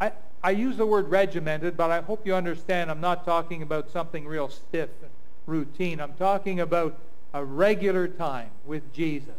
I, 0.00 0.12
I 0.42 0.50
use 0.52 0.76
the 0.76 0.86
word 0.86 1.10
regimented, 1.10 1.76
but 1.76 1.90
I 1.90 2.00
hope 2.00 2.26
you 2.26 2.34
understand 2.34 2.90
I'm 2.90 3.00
not 3.00 3.24
talking 3.24 3.62
about 3.62 3.90
something 3.90 4.26
real 4.26 4.48
stiff 4.48 4.88
and 5.02 5.10
routine. 5.46 6.00
I'm 6.00 6.14
talking 6.14 6.60
about 6.60 6.96
a 7.34 7.44
regular 7.44 8.08
time 8.08 8.50
with 8.64 8.92
Jesus, 8.92 9.34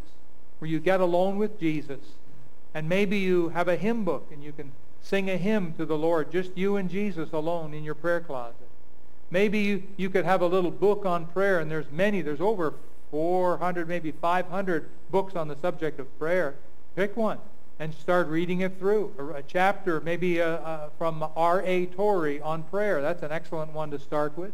where 0.60 0.70
you 0.70 0.80
get 0.80 1.00
alone 1.00 1.38
with 1.38 1.60
Jesus, 1.60 2.00
and 2.74 2.88
maybe 2.88 3.18
you 3.18 3.50
have 3.50 3.68
a 3.68 3.76
hymn 3.76 4.06
book 4.06 4.28
and 4.32 4.44
you 4.44 4.52
can 4.52 4.72
sing 5.02 5.30
a 5.30 5.38
hymn 5.38 5.74
to 5.74 5.86
the 5.86 5.98
Lord, 5.98 6.32
just 6.32 6.56
you 6.56 6.76
and 6.76 6.90
Jesus 6.90 7.32
alone 7.34 7.74
in 7.74 7.84
your 7.84 7.96
prayer 7.96 8.22
closet. 8.22 8.56
Maybe 9.32 9.60
you, 9.60 9.84
you 9.98 10.10
could 10.10 10.26
have 10.26 10.42
a 10.42 10.48
little 10.48 10.72
book 10.72 11.06
on 11.06 11.26
prayer, 11.26 11.60
and 11.60 11.72
there's 11.72 11.90
many, 11.92 12.22
there's 12.22 12.42
over 12.42 12.76
400, 13.10 13.88
maybe 13.88 14.12
500 14.12 14.90
books 15.10 15.36
on 15.36 15.48
the 15.48 15.56
subject 15.58 16.00
of 16.00 16.20
prayer. 16.20 16.56
Pick 16.96 17.18
one 17.18 17.40
and 17.82 17.96
start 17.96 18.28
reading 18.28 18.62
it 18.62 18.78
through. 18.78 19.12
A, 19.36 19.42
chapter, 19.42 20.00
maybe 20.02 20.40
uh, 20.40 20.46
uh, 20.46 20.50
a, 20.50 20.72
a, 20.86 20.90
from 21.00 21.28
R.A. 21.36 21.88
Torrey 21.88 22.40
on 22.40 22.62
prayer. 22.62 23.02
That's 23.02 23.24
an 23.24 23.32
excellent 23.32 23.74
one 23.74 23.90
to 23.90 23.98
start 23.98 24.38
with. 24.38 24.52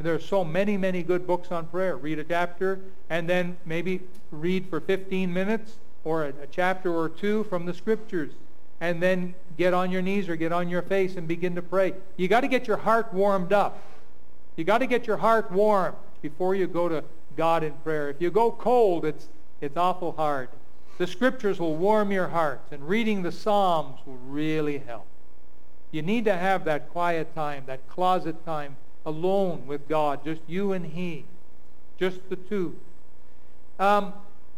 There 0.00 0.14
are 0.14 0.18
so 0.18 0.42
many, 0.42 0.78
many 0.78 1.02
good 1.02 1.26
books 1.26 1.52
on 1.52 1.66
prayer. 1.66 1.98
Read 1.98 2.18
a 2.18 2.24
chapter 2.24 2.80
and 3.10 3.28
then 3.28 3.58
maybe 3.66 4.00
read 4.30 4.70
for 4.70 4.80
15 4.80 5.30
minutes 5.30 5.76
or 6.02 6.24
a, 6.24 6.28
a 6.28 6.46
chapter 6.50 6.94
or 6.94 7.10
two 7.10 7.44
from 7.44 7.66
the 7.66 7.74
scriptures 7.74 8.32
and 8.80 9.02
then 9.02 9.34
get 9.58 9.74
on 9.74 9.90
your 9.90 10.00
knees 10.00 10.26
or 10.26 10.34
get 10.34 10.50
on 10.50 10.70
your 10.70 10.82
face 10.82 11.16
and 11.16 11.28
begin 11.28 11.54
to 11.56 11.62
pray. 11.62 11.92
You 12.16 12.26
got 12.26 12.40
to 12.40 12.48
get 12.48 12.66
your 12.66 12.78
heart 12.78 13.12
warmed 13.12 13.52
up. 13.52 13.78
You 14.56 14.64
got 14.64 14.78
to 14.78 14.86
get 14.86 15.06
your 15.06 15.18
heart 15.18 15.52
warm 15.52 15.94
before 16.22 16.54
you 16.54 16.66
go 16.66 16.88
to 16.88 17.04
God 17.36 17.62
in 17.62 17.74
prayer. 17.84 18.08
If 18.08 18.22
you 18.22 18.30
go 18.30 18.50
cold, 18.50 19.04
it's, 19.04 19.28
it's 19.60 19.76
awful 19.76 20.12
hard. 20.12 20.48
The 20.98 21.06
scriptures 21.06 21.60
will 21.60 21.76
warm 21.76 22.10
your 22.10 22.28
heart, 22.28 22.62
and 22.70 22.88
reading 22.88 23.22
the 23.22 23.32
Psalms 23.32 24.00
will 24.06 24.18
really 24.26 24.78
help. 24.78 25.06
You 25.90 26.02
need 26.02 26.24
to 26.24 26.36
have 26.36 26.64
that 26.64 26.90
quiet 26.90 27.34
time, 27.34 27.64
that 27.66 27.86
closet 27.88 28.44
time, 28.44 28.76
alone 29.04 29.66
with 29.66 29.88
God, 29.88 30.24
just 30.24 30.40
you 30.46 30.72
and 30.72 30.86
He, 30.86 31.24
just 31.98 32.28
the 32.28 32.36
two. 32.36 32.78
Um, 33.78 34.14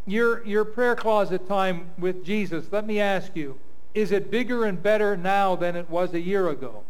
your, 0.07 0.45
your 0.47 0.65
prayer 0.65 0.95
closet 0.95 1.47
time 1.49 1.91
with 1.99 2.25
Jesus, 2.25 2.67
let 2.71 2.87
me 2.87 3.01
ask 3.01 3.35
you, 3.35 3.59
is 3.95 4.13
it 4.13 4.31
bigger 4.31 4.65
and 4.65 4.83
better 4.83 5.17
now 5.17 5.57
than 5.57 5.75
it 5.75 5.91
was 5.91 6.15
a 6.15 6.21
year 6.21 6.49
ago? 6.49 6.85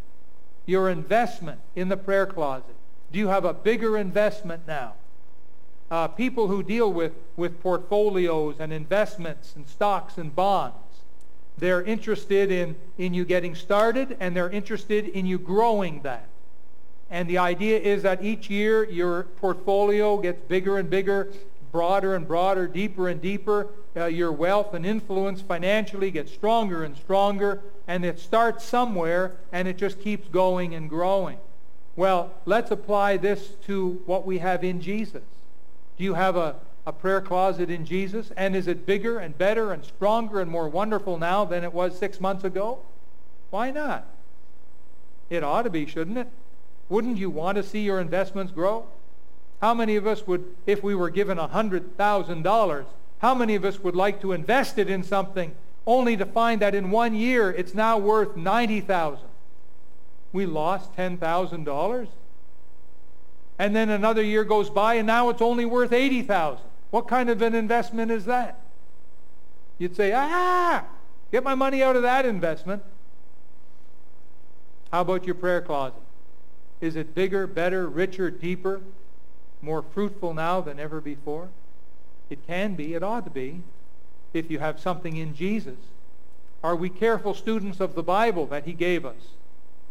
Your 0.66 0.90
investment 0.90 1.60
in 1.74 1.88
the 1.88 1.96
prayer 1.96 2.26
closet. 2.26 2.76
Do 3.10 3.18
you 3.18 3.28
have 3.28 3.46
a 3.46 3.54
bigger 3.54 3.96
investment 3.96 4.66
now? 4.66 4.94
Uh, 5.90 6.08
people 6.08 6.48
who 6.48 6.62
deal 6.62 6.92
with, 6.92 7.12
with 7.36 7.62
portfolios 7.62 8.56
and 8.58 8.72
investments 8.72 9.54
and 9.56 9.66
stocks 9.68 10.18
and 10.18 10.34
bonds. 10.34 10.76
They're 11.56 11.82
interested 11.82 12.52
in, 12.52 12.76
in 12.98 13.14
you 13.14 13.24
getting 13.24 13.54
started 13.54 14.16
and 14.20 14.36
they're 14.36 14.50
interested 14.50 15.08
in 15.08 15.26
you 15.26 15.38
growing 15.38 16.02
that. 16.02 16.28
And 17.10 17.28
the 17.28 17.38
idea 17.38 17.78
is 17.80 18.02
that 18.02 18.22
each 18.22 18.50
year 18.50 18.84
your 18.88 19.24
portfolio 19.24 20.18
gets 20.18 20.40
bigger 20.42 20.78
and 20.78 20.90
bigger, 20.90 21.32
broader 21.72 22.14
and 22.14 22.28
broader, 22.28 22.68
deeper 22.68 23.08
and 23.08 23.20
deeper. 23.20 23.68
Uh, 23.96 24.06
your 24.06 24.30
wealth 24.30 24.74
and 24.74 24.84
influence 24.84 25.40
financially 25.40 26.10
gets 26.10 26.32
stronger 26.32 26.84
and 26.84 26.96
stronger. 26.96 27.62
And 27.88 28.04
it 28.04 28.20
starts 28.20 28.64
somewhere 28.64 29.36
and 29.50 29.66
it 29.66 29.78
just 29.78 30.00
keeps 30.00 30.28
going 30.28 30.74
and 30.74 30.88
growing. 30.88 31.38
Well, 31.96 32.32
let's 32.44 32.70
apply 32.70 33.16
this 33.16 33.48
to 33.66 34.02
what 34.06 34.24
we 34.24 34.38
have 34.38 34.62
in 34.62 34.80
Jesus. 34.80 35.24
Do 35.98 36.04
you 36.04 36.14
have 36.14 36.36
a, 36.36 36.54
a 36.86 36.92
prayer 36.92 37.20
closet 37.20 37.68
in 37.68 37.84
Jesus? 37.84 38.30
And 38.36 38.54
is 38.54 38.68
it 38.68 38.86
bigger 38.86 39.18
and 39.18 39.36
better 39.36 39.72
and 39.72 39.84
stronger 39.84 40.40
and 40.40 40.50
more 40.50 40.68
wonderful 40.68 41.18
now 41.18 41.44
than 41.44 41.64
it 41.64 41.72
was 41.72 41.98
six 41.98 42.20
months 42.20 42.44
ago? 42.44 42.78
Why 43.50 43.70
not? 43.70 44.06
It 45.28 45.42
ought 45.42 45.62
to 45.62 45.70
be, 45.70 45.86
shouldn't 45.86 46.16
it? 46.16 46.28
Wouldn't 46.88 47.18
you 47.18 47.28
want 47.28 47.56
to 47.56 47.62
see 47.62 47.80
your 47.80 48.00
investments 48.00 48.52
grow? 48.52 48.86
How 49.60 49.74
many 49.74 49.96
of 49.96 50.06
us 50.06 50.26
would, 50.26 50.44
if 50.66 50.82
we 50.82 50.94
were 50.94 51.10
given 51.10 51.36
$100,000, 51.36 52.84
how 53.18 53.34
many 53.34 53.54
of 53.56 53.64
us 53.64 53.80
would 53.80 53.96
like 53.96 54.20
to 54.20 54.32
invest 54.32 54.78
it 54.78 54.88
in 54.88 55.02
something 55.02 55.54
only 55.86 56.16
to 56.16 56.24
find 56.24 56.62
that 56.62 56.74
in 56.74 56.90
one 56.90 57.14
year 57.14 57.50
it's 57.50 57.74
now 57.74 57.98
worth 57.98 58.36
90000 58.36 59.26
We 60.32 60.46
lost 60.46 60.94
$10,000? 60.96 62.08
And 63.58 63.74
then 63.74 63.90
another 63.90 64.22
year 64.22 64.44
goes 64.44 64.70
by 64.70 64.94
and 64.94 65.06
now 65.06 65.28
it's 65.28 65.42
only 65.42 65.64
worth 65.64 65.92
80,000. 65.92 66.64
What 66.90 67.08
kind 67.08 67.28
of 67.28 67.42
an 67.42 67.54
investment 67.54 68.10
is 68.10 68.24
that? 68.26 68.60
You'd 69.78 69.96
say, 69.96 70.12
ah, 70.12 70.84
get 71.30 71.44
my 71.44 71.54
money 71.54 71.82
out 71.82 71.96
of 71.96 72.02
that 72.02 72.24
investment. 72.24 72.82
How 74.90 75.02
about 75.02 75.24
your 75.26 75.34
prayer 75.34 75.60
closet? 75.60 76.00
Is 76.80 76.96
it 76.96 77.14
bigger, 77.14 77.46
better, 77.46 77.88
richer, 77.88 78.30
deeper, 78.30 78.80
more 79.60 79.82
fruitful 79.82 80.34
now 80.34 80.60
than 80.60 80.78
ever 80.78 81.00
before? 81.00 81.48
It 82.30 82.46
can 82.46 82.74
be, 82.74 82.94
it 82.94 83.02
ought 83.02 83.24
to 83.24 83.30
be, 83.30 83.62
if 84.32 84.50
you 84.50 84.58
have 84.58 84.78
something 84.78 85.16
in 85.16 85.34
Jesus. 85.34 85.78
Are 86.62 86.76
we 86.76 86.88
careful 86.88 87.34
students 87.34 87.80
of 87.80 87.94
the 87.94 88.02
Bible 88.02 88.46
that 88.46 88.64
he 88.64 88.72
gave 88.72 89.04
us? 89.04 89.16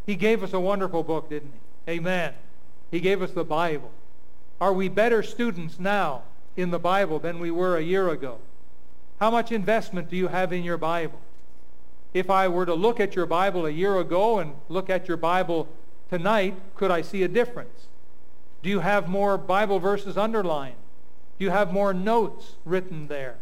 He 0.06 0.16
gave 0.16 0.44
us 0.44 0.54
a 0.54 0.60
wonderful 0.60 1.04
book, 1.04 1.30
didn't 1.30 1.52
he? 1.86 1.94
Amen. 1.94 2.34
He 2.91 3.00
gave 3.00 3.21
us 3.21 3.32
the 3.32 3.43
Bible. 3.43 3.91
Are 4.60 4.73
we 4.73 4.89
better 4.89 5.21
students 5.21 5.80
now 5.80 6.23
in 6.56 6.71
the 6.71 6.80
Bible 6.80 7.19
than 7.19 7.39
we 7.39 7.52
were 7.52 7.78
a 7.78 7.82
year 7.82 8.10
ago? 8.10 8.39
How 9.19 9.32
much 9.32 9.52
investment 9.52 10.10
do 10.10 10.15
you 10.15 10.28
have 10.28 10.54
in 10.54 10.63
your 10.63 10.78
Bible? 10.78 11.19
If 12.13 12.30
I 12.30 12.47
were 12.47 12.65
to 12.65 12.73
look 12.73 13.00
at 13.00 13.15
your 13.15 13.26
Bible 13.26 13.65
a 13.65 13.71
year 13.71 13.97
ago 14.00 14.39
and 14.39 14.54
look 14.69 14.89
at 14.89 15.08
your 15.08 15.17
Bible 15.17 15.67
tonight, 16.10 16.56
could 16.76 16.91
I 16.91 17.02
see 17.02 17.23
a 17.23 17.28
difference? 17.28 17.88
Do 18.63 18.69
you 18.69 18.80
have 18.80 19.08
more 19.08 19.38
Bible 19.38 19.80
verses 19.80 20.17
underlined? 20.17 20.76
Do 21.38 21.45
you 21.45 21.52
have 21.52 21.71
more 21.71 21.93
notes 21.93 22.56
written 22.65 23.08
there? 23.08 23.36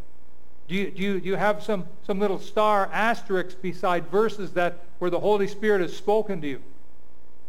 Do 0.67 0.75
you, 0.75 0.91
do 0.91 1.01
you, 1.01 1.19
do 1.19 1.27
you 1.27 1.35
have 1.35 1.63
some, 1.63 1.85
some 2.05 2.19
little 2.19 2.39
star 2.39 2.89
asterisks 2.91 3.53
beside 3.53 4.07
verses 4.07 4.51
that 4.51 4.79
where 4.99 5.11
the 5.11 5.19
Holy 5.19 5.47
Spirit 5.47 5.81
has 5.81 5.95
spoken 5.95 6.41
to 6.41 6.47
you? 6.47 6.61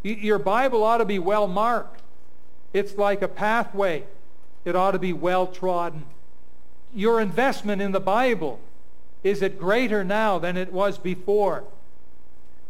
Your 0.03 0.39
Bible 0.39 0.83
ought 0.83 0.97
to 0.97 1.05
be 1.05 1.19
well 1.19 1.47
marked. 1.47 2.01
It's 2.73 2.97
like 2.97 3.21
a 3.21 3.27
pathway. 3.27 4.03
It 4.65 4.75
ought 4.75 4.91
to 4.91 4.99
be 4.99 5.13
well 5.13 5.47
trodden. 5.47 6.05
Your 6.93 7.21
investment 7.21 7.81
in 7.81 7.91
the 7.91 7.99
Bible, 7.99 8.59
is 9.23 9.41
it 9.41 9.59
greater 9.59 10.03
now 10.03 10.39
than 10.39 10.57
it 10.57 10.71
was 10.71 10.97
before? 10.97 11.63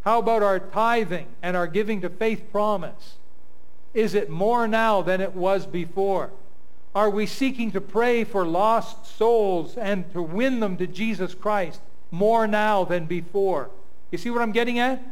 How 0.03 0.19
about 0.19 0.43
our 0.43 0.59
tithing 0.59 1.27
and 1.41 1.57
our 1.57 1.67
giving 1.67 2.01
to 2.01 2.09
faith 2.09 2.51
promise? 2.51 3.15
Is 3.93 4.15
it 4.15 4.29
more 4.29 4.67
now 4.67 5.01
than 5.01 5.21
it 5.21 5.33
was 5.33 5.65
before? 5.65 6.31
Are 6.95 7.09
we 7.09 7.25
seeking 7.25 7.71
to 7.71 7.81
pray 7.81 8.23
for 8.23 8.45
lost 8.45 9.17
souls 9.17 9.77
and 9.77 10.11
to 10.13 10.21
win 10.21 10.59
them 10.59 10.77
to 10.77 10.87
Jesus 10.87 11.35
Christ 11.35 11.81
more 12.09 12.47
now 12.47 12.85
than 12.85 13.05
before? 13.05 13.69
You 14.11 14.17
see 14.17 14.29
what 14.29 14.41
I'm 14.41 14.51
getting 14.51 14.79
at? 14.79 15.03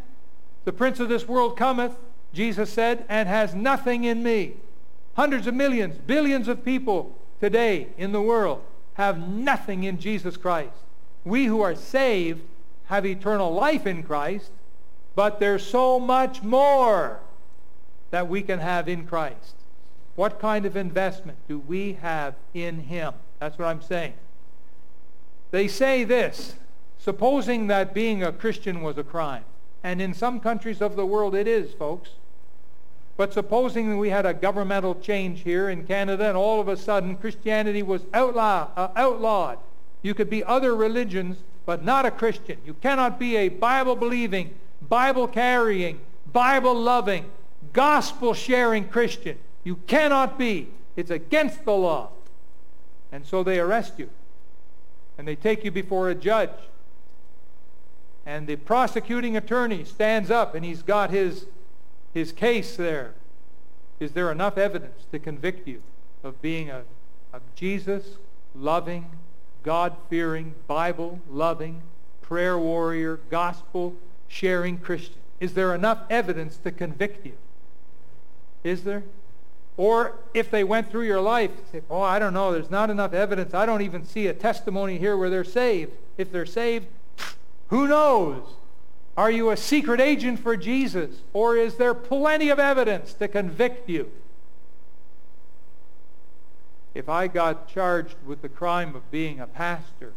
The 0.65 0.73
prince 0.73 0.99
of 0.99 1.09
this 1.09 1.27
world 1.27 1.57
cometh, 1.57 1.95
Jesus 2.33 2.71
said, 2.71 3.05
and 3.07 3.29
has 3.29 3.55
nothing 3.55 4.03
in 4.03 4.21
me. 4.21 4.55
Hundreds 5.15 5.47
of 5.47 5.53
millions, 5.53 5.97
billions 5.97 6.47
of 6.47 6.65
people 6.65 7.15
today 7.39 7.87
in 7.97 8.11
the 8.11 8.21
world. 8.21 8.61
have 8.95 9.27
nothing 9.29 9.83
in 9.83 9.99
Jesus 9.99 10.37
Christ. 10.37 10.73
We 11.23 11.45
who 11.45 11.61
are 11.61 11.75
saved 11.75 12.41
have 12.85 13.05
eternal 13.05 13.53
life 13.53 13.85
in 13.85 14.03
Christ, 14.03 14.51
but 15.15 15.39
there's 15.39 15.65
so 15.65 15.99
much 15.99 16.41
more 16.41 17.19
that 18.11 18.27
we 18.27 18.41
can 18.41 18.59
have 18.59 18.87
in 18.87 19.05
Christ. 19.05 19.55
What 20.15 20.39
kind 20.39 20.65
of 20.65 20.77
investment 20.77 21.37
do 21.47 21.59
we 21.59 21.93
have 22.01 22.35
in 22.53 22.79
him? 22.79 23.13
That's 23.39 23.57
what 23.57 23.67
I'm 23.67 23.81
saying. 23.81 24.13
They 25.51 25.67
say 25.67 26.03
this, 26.03 26.55
supposing 26.97 27.67
that 27.67 27.93
being 27.93 28.23
a 28.23 28.31
Christian 28.31 28.81
was 28.81 28.97
a 28.97 29.03
crime. 29.03 29.43
And 29.85 30.01
in 30.01 30.15
some 30.15 30.39
countries 30.39 30.81
of 30.81 30.95
the 30.95 31.05
world 31.05 31.35
it 31.35 31.47
is, 31.47 31.71
folks. 31.73 32.09
But 33.17 33.33
supposing 33.33 33.99
we 33.99 34.09
had 34.09 34.25
a 34.25 34.33
governmental 34.33 34.95
change 34.95 35.41
here 35.41 35.69
in 35.69 35.85
Canada 35.85 36.27
and 36.27 36.35
all 36.35 36.59
of 36.59 36.67
a 36.67 36.75
sudden 36.75 37.15
Christianity 37.15 37.83
was 37.83 38.01
outlaw, 38.11 38.69
uh, 38.75 38.87
outlawed. 38.95 39.59
You 40.01 40.15
could 40.15 40.27
be 40.27 40.43
other 40.43 40.75
religions, 40.75 41.37
but 41.67 41.85
not 41.85 42.03
a 42.03 42.09
Christian. 42.09 42.57
You 42.65 42.73
cannot 42.73 43.19
be 43.19 43.35
a 43.37 43.49
Bible-believing, 43.49 44.55
Bible-carrying, 44.81 45.99
Bible-loving, 46.33 47.25
gospel-sharing 47.71 48.87
Christian. 48.87 49.37
You 49.63 49.75
cannot 49.85 50.39
be. 50.39 50.69
It's 50.95 51.11
against 51.11 51.63
the 51.63 51.73
law. 51.73 52.09
And 53.11 53.23
so 53.23 53.43
they 53.43 53.59
arrest 53.59 53.99
you. 53.99 54.09
And 55.19 55.27
they 55.27 55.35
take 55.35 55.63
you 55.63 55.69
before 55.69 56.09
a 56.09 56.15
judge. 56.15 56.49
And 58.25 58.47
the 58.47 58.55
prosecuting 58.55 59.37
attorney 59.37 59.83
stands 59.83 60.31
up 60.31 60.55
and 60.55 60.65
he's 60.65 60.81
got 60.81 61.11
his 61.11 61.45
his 62.13 62.31
case 62.31 62.77
there. 62.77 63.13
Is 63.99 64.13
there 64.13 64.31
enough 64.31 64.57
evidence 64.57 65.05
to 65.11 65.19
convict 65.19 65.67
you 65.67 65.83
of 66.23 66.41
being 66.41 66.69
a, 66.69 66.83
a 67.33 67.41
Jesus-loving, 67.55 69.05
God-fearing, 69.63 70.55
Bible-loving, 70.65 71.81
prayer 72.21 72.57
warrior, 72.57 73.19
gospel-sharing 73.29 74.77
Christian? 74.77 75.17
Is 75.41 75.53
there 75.53 75.75
enough 75.75 75.99
evidence 76.09 76.55
to 76.57 76.71
convict 76.71 77.25
you? 77.25 77.33
Is 78.63 78.85
there? 78.85 79.03
Or 79.75 80.13
if 80.33 80.49
they 80.49 80.63
went 80.63 80.89
through 80.89 81.03
your 81.03 81.21
life, 81.21 81.51
say, 81.71 81.81
oh, 81.89 82.01
I 82.01 82.17
don't 82.17 82.33
know, 82.33 82.53
there's 82.53 82.71
not 82.71 82.89
enough 82.89 83.13
evidence. 83.13 83.53
I 83.53 83.65
don't 83.65 83.81
even 83.81 84.05
see 84.05 84.27
a 84.27 84.33
testimony 84.33 84.97
here 84.97 85.17
where 85.17 85.29
they're 85.29 85.43
saved. 85.43 85.91
If 86.17 86.31
they're 86.31 86.45
saved, 86.45 86.87
who 87.67 87.87
knows? 87.87 88.43
Are 89.17 89.31
you 89.31 89.49
a 89.49 89.57
secret 89.57 90.01
agent 90.01 90.39
for 90.39 90.57
Jesus? 90.57 91.21
Or 91.33 91.55
is 91.55 91.75
there 91.75 91.93
plenty 91.93 92.49
of 92.49 92.59
evidence 92.59 93.13
to 93.15 93.27
convict 93.27 93.89
you? 93.89 94.11
If 96.93 97.09
I 97.09 97.27
got 97.27 97.67
charged 97.67 98.15
with 98.25 98.41
the 98.41 98.49
crime 98.49 98.95
of 98.95 99.09
being 99.11 99.39
a 99.39 99.47
pastor, 99.47 100.13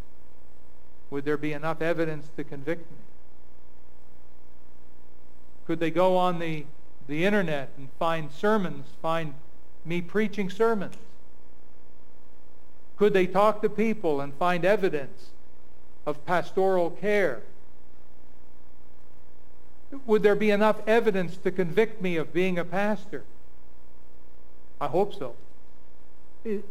would 1.11 1.24
there 1.24 1.37
be 1.37 1.52
enough 1.52 1.80
evidence 1.80 2.28
to 2.37 2.44
convict 2.44 2.90
me? 2.90 2.98
Could 5.66 5.80
they 5.80 5.90
go 5.90 6.16
on 6.16 6.38
the, 6.38 6.66
the 7.08 7.24
internet 7.24 7.70
and 7.76 7.88
find 7.98 8.30
sermons, 8.32 8.87
find 9.02 9.34
me 9.84 10.00
preaching 10.00 10.50
sermons? 10.50 10.94
Could 12.96 13.12
they 13.12 13.26
talk 13.26 13.62
to 13.62 13.68
people 13.68 14.20
and 14.20 14.34
find 14.34 14.64
evidence 14.64 15.30
of 16.09 16.25
pastoral 16.25 16.90
care? 16.90 17.42
Would 20.07 20.23
there 20.23 20.35
be 20.35 20.51
enough 20.51 20.81
evidence 20.87 21.37
to 21.38 21.51
convict 21.51 22.01
me 22.01 22.16
of 22.16 22.33
being 22.33 22.59
a 22.59 22.64
pastor? 22.64 23.25
I 24.81 24.87
hope 24.87 25.14
so. 25.14 25.35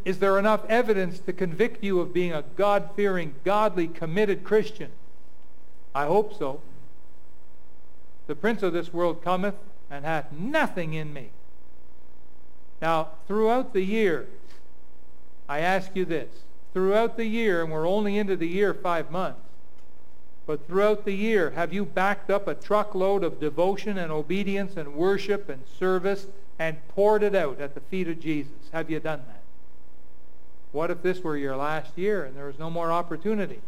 Is 0.04 0.18
there 0.18 0.40
enough 0.40 0.66
evidence 0.68 1.20
to 1.20 1.34
convict 1.34 1.84
you 1.84 2.00
of 2.00 2.14
being 2.14 2.34
a 2.34 2.44
God-fearing, 2.56 3.36
godly, 3.44 3.88
committed 3.88 4.44
Christian? 4.44 4.92
I 5.94 6.06
hope 6.06 6.36
so. 6.36 6.62
The 8.26 8.36
prince 8.36 8.64
of 8.64 8.74
this 8.74 8.92
world 8.92 9.24
cometh 9.24 9.56
and 9.92 10.04
hath 10.04 10.32
nothing 10.32 10.96
in 10.96 11.14
me. 11.14 11.30
Now, 12.82 13.10
throughout 13.28 13.74
the 13.74 13.84
year, 13.84 14.28
I 15.48 15.60
ask 15.60 15.96
you 15.96 16.06
this. 16.06 16.30
Throughout 16.78 17.18
the 17.18 17.26
year, 17.26 17.64
and 17.64 17.72
we're 17.72 17.88
only 17.88 18.20
into 18.20 18.36
the 18.36 18.48
year 18.48 18.72
five 18.72 19.10
months, 19.10 19.40
but 20.46 20.68
throughout 20.68 21.06
the 21.06 21.16
year, 21.16 21.50
have 21.50 21.74
you 21.74 21.84
backed 21.84 22.30
up 22.30 22.48
a 22.48 22.54
truckload 22.54 23.24
of 23.24 23.40
devotion 23.40 23.98
and 23.98 24.12
obedience 24.12 24.78
and 24.78 24.94
worship 24.94 25.50
and 25.50 25.64
service 25.80 26.28
and 26.60 26.88
poured 26.90 27.24
it 27.24 27.34
out 27.34 27.60
at 27.60 27.74
the 27.74 27.80
feet 27.80 28.08
of 28.08 28.20
Jesus? 28.20 28.70
Have 28.74 28.92
you 28.92 29.00
done 29.00 29.24
that? 29.28 29.42
What 30.72 30.92
if 30.92 31.02
this 31.02 31.24
were 31.24 31.36
your 31.36 31.56
last 31.56 31.98
year 31.98 32.24
and 32.24 32.38
there 32.38 32.46
was 32.46 32.60
no 32.60 32.70
more 32.70 32.92
opportunity? 32.92 33.62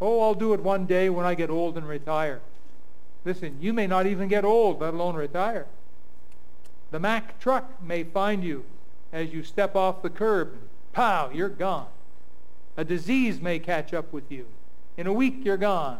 Oh, 0.00 0.22
I'll 0.22 0.32
do 0.32 0.54
it 0.54 0.60
one 0.60 0.86
day 0.86 1.10
when 1.10 1.26
I 1.26 1.34
get 1.34 1.50
old 1.50 1.76
and 1.76 1.86
retire. 1.86 2.40
Listen, 3.26 3.58
you 3.60 3.74
may 3.74 3.86
not 3.86 4.06
even 4.06 4.26
get 4.26 4.46
old, 4.46 4.80
let 4.80 4.94
alone 4.94 5.16
retire. 5.16 5.66
The 6.92 6.98
Mack 6.98 7.38
truck 7.40 7.82
may 7.82 8.04
find 8.04 8.42
you 8.42 8.64
as 9.12 9.34
you 9.34 9.44
step 9.44 9.76
off 9.76 10.00
the 10.00 10.08
curb. 10.08 10.56
Pow, 10.94 11.28
you're 11.30 11.50
gone. 11.50 11.88
A 12.78 12.84
disease 12.84 13.40
may 13.40 13.58
catch 13.58 13.92
up 13.92 14.12
with 14.12 14.30
you. 14.30 14.46
In 14.96 15.08
a 15.08 15.12
week, 15.12 15.40
you're 15.42 15.56
gone. 15.56 15.98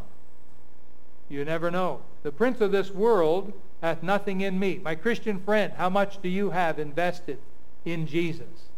You 1.27 1.43
never 1.43 1.69
know. 1.69 1.99
The 2.23 2.31
prince 2.31 2.61
of 2.61 2.71
this 2.71 2.89
world 2.89 3.51
hath 3.81 4.01
nothing 4.01 4.39
in 4.39 4.57
me. 4.57 4.79
My 4.81 4.95
Christian 4.95 5.41
friend, 5.41 5.73
how 5.75 5.89
much 5.89 6.21
do 6.21 6.29
you 6.29 6.51
have 6.51 6.79
invested 6.79 7.37
in 7.83 8.07
Jesus? 8.07 8.69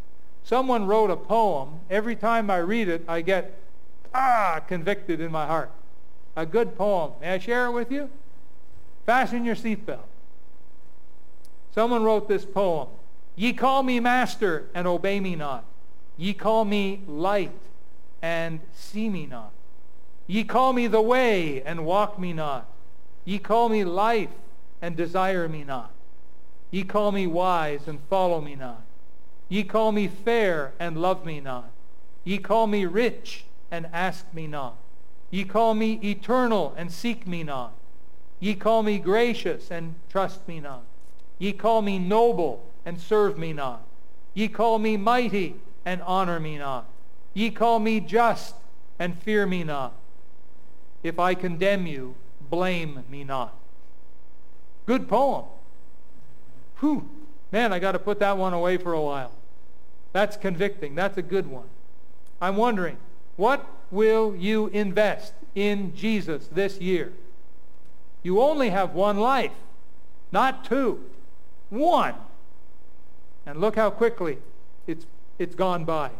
Someone 0.42 0.88
wrote 0.88 1.10
a 1.12 1.16
poem. 1.16 1.78
Every 1.88 2.16
time 2.16 2.50
I 2.50 2.56
read 2.56 2.88
it, 2.88 3.04
I 3.06 3.20
get, 3.20 3.56
ah, 4.12 4.60
convicted 4.66 5.20
in 5.20 5.30
my 5.30 5.46
heart. 5.46 5.70
A 6.34 6.44
good 6.44 6.76
poem. 6.76 7.12
May 7.20 7.34
I 7.34 7.38
share 7.38 7.66
it 7.66 7.72
with 7.72 7.92
you? 7.92 8.10
Fasten 9.06 9.44
your 9.44 9.54
seatbelt. 9.54 10.08
Someone 11.72 12.02
wrote 12.02 12.26
this 12.26 12.44
poem. 12.44 12.88
Ye 13.36 13.52
call 13.52 13.84
me 13.84 14.00
master 14.00 14.68
and 14.74 14.88
obey 14.88 15.20
me 15.20 15.36
not. 15.36 15.64
Ye 16.16 16.34
call 16.34 16.64
me 16.64 17.02
light 17.06 17.52
and 18.22 18.60
see 18.72 19.10
me 19.10 19.26
not. 19.26 19.52
Ye 20.28 20.44
call 20.44 20.72
me 20.72 20.86
the 20.86 21.02
way 21.02 21.62
and 21.62 21.84
walk 21.84 22.18
me 22.18 22.32
not. 22.32 22.68
Ye 23.24 23.38
call 23.38 23.68
me 23.68 23.84
life 23.84 24.30
and 24.80 24.96
desire 24.96 25.48
me 25.48 25.64
not. 25.64 25.90
Ye 26.70 26.84
call 26.84 27.12
me 27.12 27.26
wise 27.26 27.86
and 27.86 28.00
follow 28.08 28.40
me 28.40 28.54
not. 28.54 28.82
Ye 29.48 29.64
call 29.64 29.92
me 29.92 30.08
fair 30.08 30.72
and 30.78 30.96
love 30.96 31.26
me 31.26 31.40
not. 31.40 31.70
Ye 32.24 32.38
call 32.38 32.66
me 32.66 32.86
rich 32.86 33.44
and 33.70 33.86
ask 33.92 34.24
me 34.32 34.46
not. 34.46 34.76
Ye 35.30 35.44
call 35.44 35.74
me 35.74 35.94
eternal 36.02 36.72
and 36.76 36.92
seek 36.92 37.26
me 37.26 37.42
not. 37.42 37.72
Ye 38.38 38.54
call 38.54 38.82
me 38.82 38.98
gracious 38.98 39.70
and 39.70 39.94
trust 40.08 40.46
me 40.46 40.60
not. 40.60 40.84
Ye 41.38 41.52
call 41.52 41.82
me 41.82 41.98
noble 41.98 42.64
and 42.86 43.00
serve 43.00 43.36
me 43.36 43.52
not. 43.52 43.82
Ye 44.34 44.48
call 44.48 44.78
me 44.78 44.96
mighty 44.96 45.56
and 45.84 46.00
honor 46.02 46.40
me 46.40 46.58
not. 46.58 46.86
Ye 47.34 47.50
call 47.50 47.78
me 47.78 48.00
just 48.00 48.54
and 48.98 49.18
fear 49.22 49.46
me 49.46 49.64
not. 49.64 49.94
If 51.02 51.18
I 51.18 51.34
condemn 51.34 51.86
you, 51.86 52.14
blame 52.50 53.04
me 53.10 53.24
not. 53.24 53.54
Good 54.86 55.08
poem. 55.08 55.44
Whew. 56.80 57.08
Man, 57.50 57.72
I 57.72 57.78
got 57.78 57.92
to 57.92 57.98
put 57.98 58.18
that 58.20 58.36
one 58.36 58.52
away 58.52 58.76
for 58.76 58.92
a 58.92 59.00
while. 59.00 59.32
That's 60.12 60.36
convicting. 60.36 60.94
That's 60.94 61.18
a 61.18 61.22
good 61.22 61.46
one. 61.46 61.68
I'm 62.40 62.56
wondering, 62.56 62.96
what 63.36 63.64
will 63.90 64.34
you 64.34 64.68
invest 64.68 65.32
in 65.54 65.94
Jesus 65.94 66.48
this 66.48 66.78
year? 66.78 67.12
You 68.22 68.40
only 68.40 68.70
have 68.70 68.94
one 68.94 69.18
life, 69.18 69.52
not 70.30 70.64
two. 70.64 71.04
One. 71.70 72.14
And 73.46 73.60
look 73.60 73.76
how 73.76 73.90
quickly 73.90 74.38
it's, 74.86 75.06
it's 75.38 75.54
gone 75.54 75.84
by. 75.84 76.10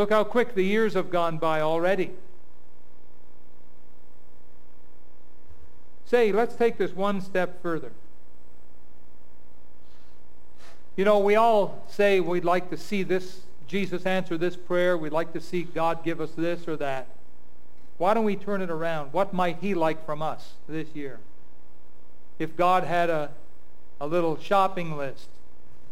Look 0.00 0.08
how 0.08 0.24
quick 0.24 0.54
the 0.54 0.62
years 0.62 0.94
have 0.94 1.10
gone 1.10 1.36
by 1.36 1.60
already. 1.60 2.12
Say, 6.06 6.32
let's 6.32 6.54
take 6.54 6.78
this 6.78 6.92
one 6.92 7.20
step 7.20 7.60
further. 7.60 7.92
You 10.96 11.04
know, 11.04 11.18
we 11.18 11.36
all 11.36 11.84
say 11.86 12.18
we'd 12.18 12.46
like 12.46 12.70
to 12.70 12.78
see 12.78 13.02
this, 13.02 13.42
Jesus 13.68 14.06
answer 14.06 14.38
this 14.38 14.56
prayer. 14.56 14.96
We'd 14.96 15.12
like 15.12 15.34
to 15.34 15.40
see 15.40 15.64
God 15.64 16.02
give 16.02 16.18
us 16.18 16.30
this 16.30 16.66
or 16.66 16.76
that. 16.76 17.06
Why 17.98 18.14
don't 18.14 18.24
we 18.24 18.36
turn 18.36 18.62
it 18.62 18.70
around? 18.70 19.12
What 19.12 19.34
might 19.34 19.58
he 19.60 19.74
like 19.74 20.06
from 20.06 20.22
us 20.22 20.54
this 20.66 20.88
year? 20.94 21.18
If 22.38 22.56
God 22.56 22.84
had 22.84 23.10
a, 23.10 23.32
a 24.00 24.06
little 24.06 24.38
shopping 24.40 24.96
list 24.96 25.28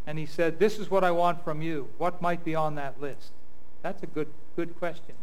and 0.06 0.18
he 0.18 0.24
said, 0.24 0.58
this 0.58 0.78
is 0.78 0.90
what 0.90 1.04
I 1.04 1.10
want 1.10 1.44
from 1.44 1.60
you, 1.60 1.90
what 1.98 2.22
might 2.22 2.42
be 2.42 2.54
on 2.54 2.76
that 2.76 2.98
list? 3.02 3.32
That's 3.82 4.02
a 4.02 4.06
good, 4.06 4.28
good 4.56 4.76
question. 4.78 5.14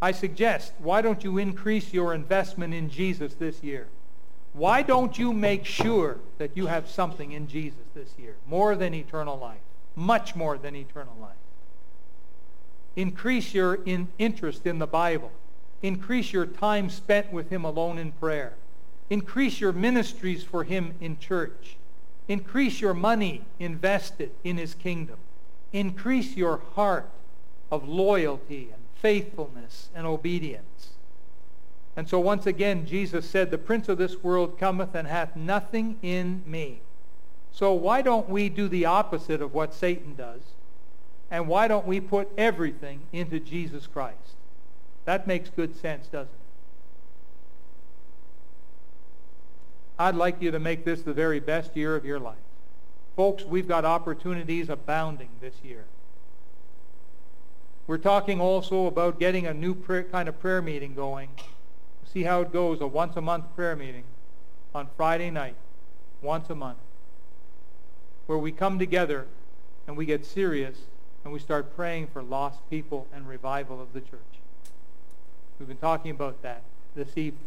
I 0.00 0.12
suggest, 0.12 0.72
why 0.78 1.00
don't 1.02 1.24
you 1.24 1.38
increase 1.38 1.92
your 1.92 2.12
investment 2.12 2.74
in 2.74 2.90
Jesus 2.90 3.34
this 3.34 3.62
year? 3.62 3.88
Why 4.52 4.82
don't 4.82 5.18
you 5.18 5.32
make 5.32 5.64
sure 5.64 6.18
that 6.38 6.56
you 6.56 6.66
have 6.66 6.88
something 6.88 7.32
in 7.32 7.48
Jesus 7.48 7.84
this 7.94 8.08
year? 8.18 8.36
More 8.46 8.76
than 8.76 8.94
eternal 8.94 9.38
life. 9.38 9.60
Much 9.94 10.36
more 10.36 10.58
than 10.58 10.76
eternal 10.76 11.16
life. 11.20 11.36
Increase 12.94 13.52
your 13.52 13.74
in 13.84 14.08
interest 14.18 14.66
in 14.66 14.78
the 14.78 14.86
Bible. 14.86 15.30
Increase 15.82 16.32
your 16.32 16.46
time 16.46 16.88
spent 16.88 17.32
with 17.32 17.50
him 17.50 17.64
alone 17.64 17.98
in 17.98 18.12
prayer. 18.12 18.54
Increase 19.10 19.60
your 19.60 19.72
ministries 19.72 20.42
for 20.42 20.64
him 20.64 20.94
in 21.00 21.18
church. 21.18 21.76
Increase 22.28 22.80
your 22.80 22.94
money 22.94 23.44
invested 23.58 24.30
in 24.42 24.56
his 24.56 24.74
kingdom. 24.74 25.16
Increase 25.76 26.38
your 26.38 26.62
heart 26.74 27.10
of 27.70 27.86
loyalty 27.86 28.70
and 28.72 28.82
faithfulness 28.94 29.90
and 29.94 30.06
obedience. 30.06 30.92
And 31.94 32.08
so 32.08 32.18
once 32.18 32.46
again, 32.46 32.86
Jesus 32.86 33.28
said, 33.28 33.50
The 33.50 33.58
prince 33.58 33.90
of 33.90 33.98
this 33.98 34.22
world 34.22 34.58
cometh 34.58 34.94
and 34.94 35.06
hath 35.06 35.36
nothing 35.36 35.98
in 36.00 36.42
me. 36.46 36.80
So 37.52 37.74
why 37.74 38.00
don't 38.00 38.26
we 38.30 38.48
do 38.48 38.68
the 38.68 38.86
opposite 38.86 39.42
of 39.42 39.52
what 39.52 39.74
Satan 39.74 40.14
does? 40.14 40.40
And 41.30 41.46
why 41.46 41.68
don't 41.68 41.86
we 41.86 42.00
put 42.00 42.30
everything 42.38 43.02
into 43.12 43.38
Jesus 43.38 43.86
Christ? 43.86 44.36
That 45.04 45.26
makes 45.26 45.50
good 45.50 45.76
sense, 45.76 46.06
doesn't 46.06 46.32
it? 46.32 46.40
I'd 49.98 50.14
like 50.14 50.40
you 50.40 50.50
to 50.52 50.58
make 50.58 50.86
this 50.86 51.02
the 51.02 51.12
very 51.12 51.38
best 51.38 51.76
year 51.76 51.96
of 51.96 52.06
your 52.06 52.18
life. 52.18 52.45
Folks, 53.16 53.44
we've 53.44 53.66
got 53.66 53.86
opportunities 53.86 54.68
abounding 54.68 55.30
this 55.40 55.54
year. 55.64 55.86
We're 57.86 57.96
talking 57.96 58.40
also 58.40 58.86
about 58.86 59.18
getting 59.18 59.46
a 59.46 59.54
new 59.54 59.74
prayer, 59.74 60.04
kind 60.04 60.28
of 60.28 60.38
prayer 60.38 60.60
meeting 60.60 60.94
going. 60.94 61.30
See 62.12 62.24
how 62.24 62.42
it 62.42 62.52
goes, 62.52 62.82
a 62.82 62.86
once-a-month 62.86 63.56
prayer 63.56 63.74
meeting 63.74 64.04
on 64.74 64.88
Friday 64.98 65.30
night, 65.30 65.56
once 66.20 66.50
a 66.50 66.54
month, 66.54 66.78
where 68.26 68.38
we 68.38 68.52
come 68.52 68.78
together 68.78 69.26
and 69.86 69.96
we 69.96 70.04
get 70.04 70.26
serious 70.26 70.76
and 71.24 71.32
we 71.32 71.38
start 71.38 71.74
praying 71.74 72.08
for 72.08 72.22
lost 72.22 72.60
people 72.68 73.06
and 73.14 73.26
revival 73.26 73.80
of 73.80 73.94
the 73.94 74.00
church. 74.00 74.20
We've 75.58 75.68
been 75.68 75.78
talking 75.78 76.10
about 76.10 76.42
that 76.42 76.62
this 76.94 77.16
evening. 77.16 77.46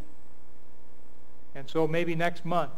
And 1.54 1.70
so 1.70 1.88
maybe 1.88 2.16
next 2.16 2.44
month, 2.44 2.72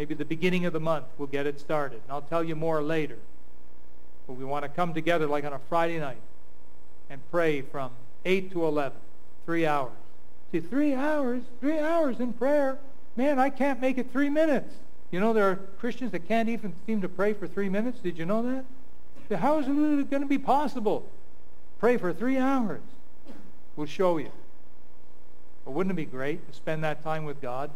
maybe 0.00 0.14
the 0.14 0.24
beginning 0.24 0.64
of 0.64 0.72
the 0.72 0.80
month, 0.80 1.04
we'll 1.18 1.28
get 1.28 1.46
it 1.46 1.60
started. 1.60 2.00
And 2.04 2.10
I'll 2.10 2.22
tell 2.22 2.42
you 2.42 2.56
more 2.56 2.82
later. 2.82 3.18
But 4.26 4.32
we 4.32 4.46
want 4.46 4.62
to 4.62 4.70
come 4.70 4.94
together 4.94 5.26
like 5.26 5.44
on 5.44 5.52
a 5.52 5.58
Friday 5.68 5.98
night 5.98 6.22
and 7.10 7.20
pray 7.30 7.60
from 7.60 7.90
8 8.24 8.50
to 8.52 8.64
11, 8.64 8.96
three 9.44 9.66
hours. 9.66 9.92
See, 10.52 10.60
three 10.60 10.94
hours, 10.94 11.42
three 11.60 11.78
hours 11.78 12.18
in 12.18 12.32
prayer. 12.32 12.78
Man, 13.14 13.38
I 13.38 13.50
can't 13.50 13.78
make 13.78 13.98
it 13.98 14.10
three 14.10 14.30
minutes. 14.30 14.74
You 15.10 15.20
know, 15.20 15.34
there 15.34 15.50
are 15.50 15.56
Christians 15.78 16.12
that 16.12 16.26
can't 16.26 16.48
even 16.48 16.72
seem 16.86 17.02
to 17.02 17.08
pray 17.10 17.34
for 17.34 17.46
three 17.46 17.68
minutes. 17.68 17.98
Did 17.98 18.16
you 18.16 18.24
know 18.24 18.64
that? 19.28 19.38
How 19.38 19.58
is 19.58 19.66
it 19.66 20.08
going 20.08 20.22
to 20.22 20.26
be 20.26 20.38
possible? 20.38 21.06
Pray 21.78 21.98
for 21.98 22.14
three 22.14 22.38
hours. 22.38 22.80
We'll 23.76 23.86
show 23.86 24.16
you. 24.16 24.32
But 25.66 25.72
wouldn't 25.72 25.92
it 25.92 25.96
be 25.96 26.06
great 26.06 26.48
to 26.48 26.56
spend 26.56 26.84
that 26.84 27.04
time 27.04 27.26
with 27.26 27.42
God? 27.42 27.70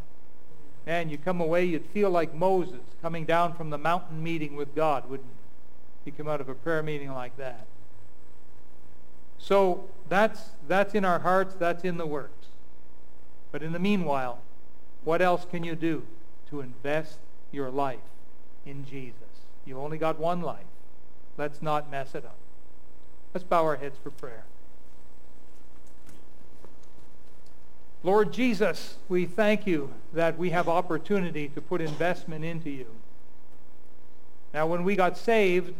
Man, 0.87 1.09
you 1.09 1.16
come 1.16 1.40
away, 1.40 1.64
you'd 1.64 1.87
feel 1.87 2.11
like 2.11 2.35
Moses 2.35 2.81
coming 3.01 3.25
down 3.25 3.55
from 3.55 3.70
the 3.70 3.79
mountain 3.79 4.23
meeting 4.23 4.55
with 4.55 4.75
God, 4.75 5.09
wouldn't 5.09 5.29
you? 5.29 6.11
You 6.11 6.12
come 6.12 6.29
out 6.29 6.40
of 6.40 6.49
a 6.49 6.55
prayer 6.55 6.83
meeting 6.83 7.12
like 7.12 7.37
that. 7.38 7.66
So 9.38 9.85
that's, 10.09 10.40
that's 10.68 10.94
in 10.94 11.05
our 11.05 11.20
hearts, 11.20 11.55
that's 11.55 11.85
in 11.85 11.97
the 11.97 12.07
works. 12.07 12.49
But 13.53 13.62
in 13.62 13.73
the 13.73 13.79
meanwhile, 13.79 14.40
what 15.05 15.23
else 15.23 15.47
can 15.51 15.64
you 15.64 15.75
do 15.75 16.05
to 16.51 16.61
invest 16.61 17.18
your 17.53 17.70
life 17.70 17.99
in 18.66 18.85
Jesus? 18.85 19.14
You 19.64 19.79
only 19.79 19.97
got 19.97 20.18
one 20.18 20.42
life. 20.42 20.64
Let's 21.38 21.62
not 21.62 21.90
mess 21.90 22.14
it 22.14 22.25
up. 22.25 22.37
Let's 23.33 23.44
bow 23.44 23.64
our 23.64 23.77
heads 23.77 23.97
for 24.03 24.11
prayer. 24.11 24.44
Lord 28.04 28.34
Jesus, 28.34 28.98
we 29.08 29.24
thank 29.24 29.66
you 29.66 29.90
that 30.12 30.36
we 30.36 30.50
have 30.50 30.68
opportunity 30.68 31.48
to 31.48 31.62
put 31.62 31.80
investment 31.80 32.44
into 32.44 32.68
you. 32.68 32.86
Now, 34.52 34.66
when 34.66 34.84
we 34.84 34.94
got 34.94 35.16
saved, 35.16 35.72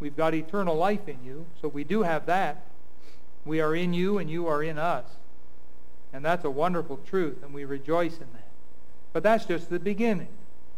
we've 0.00 0.16
got 0.16 0.34
eternal 0.34 0.74
life 0.74 1.08
in 1.08 1.18
you, 1.24 1.46
so 1.60 1.68
we 1.68 1.84
do 1.84 2.02
have 2.02 2.26
that. 2.26 2.66
We 3.44 3.60
are 3.60 3.76
in 3.76 3.94
you 3.94 4.18
and 4.18 4.28
you 4.28 4.48
are 4.48 4.60
in 4.60 4.76
us. 4.76 5.04
And 6.12 6.24
that's 6.24 6.44
a 6.44 6.50
wonderful 6.50 6.98
truth, 7.06 7.44
and 7.44 7.54
we 7.54 7.64
rejoice 7.64 8.14
in 8.14 8.26
that. 8.32 8.48
But 9.12 9.22
that's 9.22 9.44
just 9.44 9.70
the 9.70 9.78
beginning. 9.78 10.28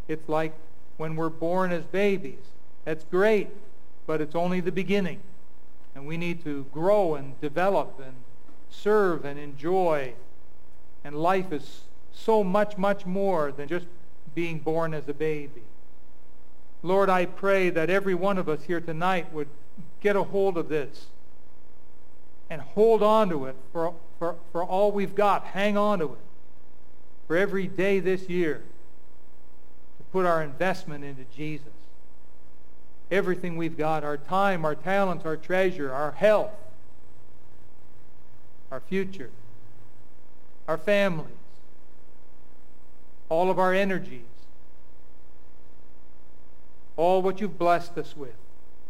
It's 0.07 0.29
like 0.29 0.55
when 0.99 1.17
we're 1.17 1.31
born 1.31 1.73
as 1.73 1.85
babies. 1.85 2.45
That's 2.85 3.05
great, 3.05 3.49
but 4.07 4.21
it's 4.21 4.35
only 4.35 4.61
the 4.61 4.71
beginning. 4.71 5.21
And 5.95 6.07
we 6.07 6.19
need 6.19 6.45
to 6.45 6.67
grow 6.73 7.15
and 7.15 7.41
develop 7.41 7.99
and 8.05 8.17
serve 8.69 9.25
and 9.25 9.39
enjoy. 9.39 10.13
And 11.05 11.15
life 11.15 11.53
is 11.53 11.83
so 12.13 12.43
much, 12.43 12.79
much 12.79 13.05
more 13.05 13.53
than 13.53 13.69
just 13.69 13.87
being 14.35 14.59
born 14.59 14.95
as 14.95 15.09
a 15.09 15.15
baby. 15.15 15.63
Lord, 16.83 17.09
I 17.09 17.27
pray 17.27 17.71
that 17.71 17.91
every 17.91 18.15
one 18.15 18.39
of 18.39 18.49
us 18.49 18.65
here 18.65 18.81
tonight 18.81 19.33
would 19.33 19.49
get 20.01 20.17
a 20.17 20.23
hold 20.23 20.57
of 20.57 20.69
this 20.69 21.07
and 22.51 22.61
hold 22.61 23.03
on 23.03 23.31
to 23.31 23.47
it 23.47 23.57
for, 23.73 23.95
for, 24.19 24.37
for 24.53 24.65
all 24.65 24.93
we've 24.93 25.15
got. 25.15 25.45
Hang 25.45 25.77
on 25.77 25.99
to 26.01 26.07
it 26.07 26.19
for 27.27 27.37
every 27.37 27.67
day 27.67 28.01
this 28.01 28.29
year 28.29 28.63
to 29.99 30.05
put 30.13 30.27
our 30.27 30.43
investment 30.43 31.05
into 31.05 31.25
Jesus. 31.35 31.67
Everything 33.11 33.57
we've 33.57 33.77
got, 33.77 34.05
our 34.05 34.17
time, 34.17 34.65
our 34.65 34.75
talents, 34.75 35.25
our 35.25 35.37
treasure, 35.37 35.93
our 35.93 36.13
health, 36.13 36.51
our 38.71 38.81
future, 38.81 39.31
our 40.69 40.79
families, 40.79 41.35
all 43.29 43.51
of 43.51 43.59
our 43.59 43.75
energies, 43.75 44.23
all 46.97 47.23
what 47.23 47.41
you've 47.41 47.59
blessed 47.59 47.97
us 47.99 48.17
with. 48.17 48.35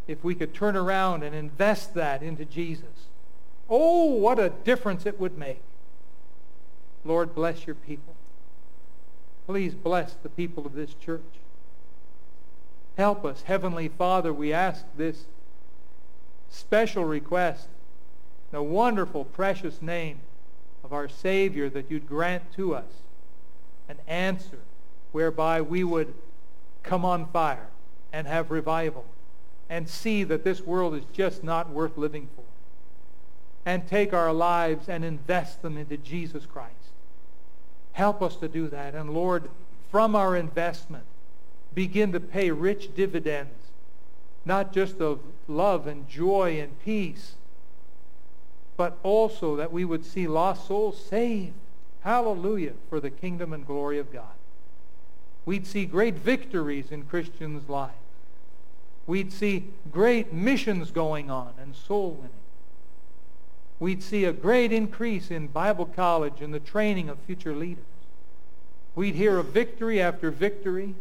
If 0.06 0.22
we 0.22 0.34
could 0.34 0.52
turn 0.52 0.76
around 0.76 1.22
and 1.22 1.34
invest 1.34 1.94
that 1.94 2.22
into 2.22 2.44
Jesus, 2.44 3.08
Oh, 3.68 4.06
what 4.06 4.38
a 4.38 4.50
difference 4.50 5.06
it 5.06 5.18
would 5.18 5.38
make. 5.38 5.62
Lord, 7.04 7.34
bless 7.34 7.66
your 7.66 7.76
people. 7.76 8.14
Please 9.46 9.74
bless 9.74 10.14
the 10.14 10.28
people 10.28 10.66
of 10.66 10.74
this 10.74 10.94
church. 10.94 11.22
Help 12.96 13.24
us. 13.24 13.42
Heavenly 13.42 13.88
Father, 13.88 14.32
we 14.32 14.52
ask 14.52 14.84
this 14.96 15.24
special 16.48 17.04
request, 17.04 17.68
the 18.52 18.62
wonderful, 18.62 19.24
precious 19.24 19.82
name 19.82 20.20
of 20.84 20.92
our 20.92 21.08
Savior, 21.08 21.68
that 21.70 21.90
you'd 21.90 22.06
grant 22.06 22.52
to 22.52 22.74
us 22.74 23.02
an 23.88 23.96
answer 24.06 24.58
whereby 25.12 25.60
we 25.60 25.82
would 25.82 26.12
come 26.82 27.04
on 27.04 27.26
fire 27.26 27.68
and 28.12 28.26
have 28.26 28.50
revival 28.50 29.04
and 29.68 29.88
see 29.88 30.22
that 30.24 30.44
this 30.44 30.60
world 30.60 30.94
is 30.94 31.04
just 31.12 31.42
not 31.42 31.70
worth 31.70 31.96
living 31.96 32.28
for 32.36 32.44
and 33.66 33.88
take 33.88 34.12
our 34.12 34.32
lives 34.32 34.88
and 34.88 35.04
invest 35.04 35.62
them 35.62 35.78
into 35.78 35.96
Jesus 35.96 36.44
Christ. 36.44 36.74
Help 37.92 38.20
us 38.20 38.36
to 38.36 38.48
do 38.48 38.68
that. 38.68 38.94
And 38.94 39.14
Lord, 39.14 39.48
from 39.90 40.14
our 40.14 40.36
investment, 40.36 41.04
begin 41.74 42.12
to 42.12 42.20
pay 42.20 42.50
rich 42.50 42.94
dividends, 42.94 43.70
not 44.44 44.72
just 44.72 45.00
of 45.00 45.20
love 45.48 45.86
and 45.86 46.08
joy 46.08 46.60
and 46.60 46.78
peace, 46.84 47.36
but 48.76 48.98
also 49.02 49.56
that 49.56 49.72
we 49.72 49.84
would 49.84 50.04
see 50.04 50.26
lost 50.26 50.66
souls 50.66 51.02
saved. 51.04 51.54
Hallelujah 52.00 52.72
for 52.88 53.00
the 53.00 53.10
kingdom 53.10 53.52
and 53.52 53.66
glory 53.66 53.98
of 53.98 54.12
God. 54.12 54.34
We'd 55.46 55.66
see 55.66 55.86
great 55.86 56.14
victories 56.14 56.90
in 56.90 57.04
Christians' 57.04 57.68
lives. 57.68 57.94
We'd 59.06 59.32
see 59.32 59.68
great 59.92 60.32
missions 60.32 60.90
going 60.90 61.30
on 61.30 61.54
and 61.60 61.74
soul 61.74 62.12
winning 62.12 62.30
we'd 63.78 64.02
see 64.02 64.24
a 64.24 64.32
great 64.32 64.72
increase 64.72 65.30
in 65.30 65.46
Bible 65.48 65.86
college 65.86 66.40
and 66.40 66.54
the 66.54 66.60
training 66.60 67.08
of 67.08 67.18
future 67.20 67.54
leaders. 67.54 67.84
We'd 68.94 69.14
hear 69.14 69.38
of 69.38 69.48
victory 69.48 70.00
after 70.00 70.30
victory, 70.30 70.94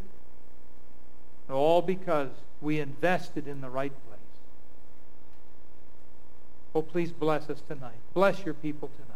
all 1.50 1.82
because 1.82 2.30
we 2.62 2.80
invested 2.80 3.48
in 3.48 3.62
the 3.62 3.70
right 3.70 3.94
place. 4.08 4.13
Oh, 6.76 6.82
please 6.82 7.12
bless 7.12 7.50
us 7.50 7.62
tonight. 7.68 8.00
Bless 8.14 8.46
your 8.46 8.54
people 8.54 8.90
tonight. 8.90 9.10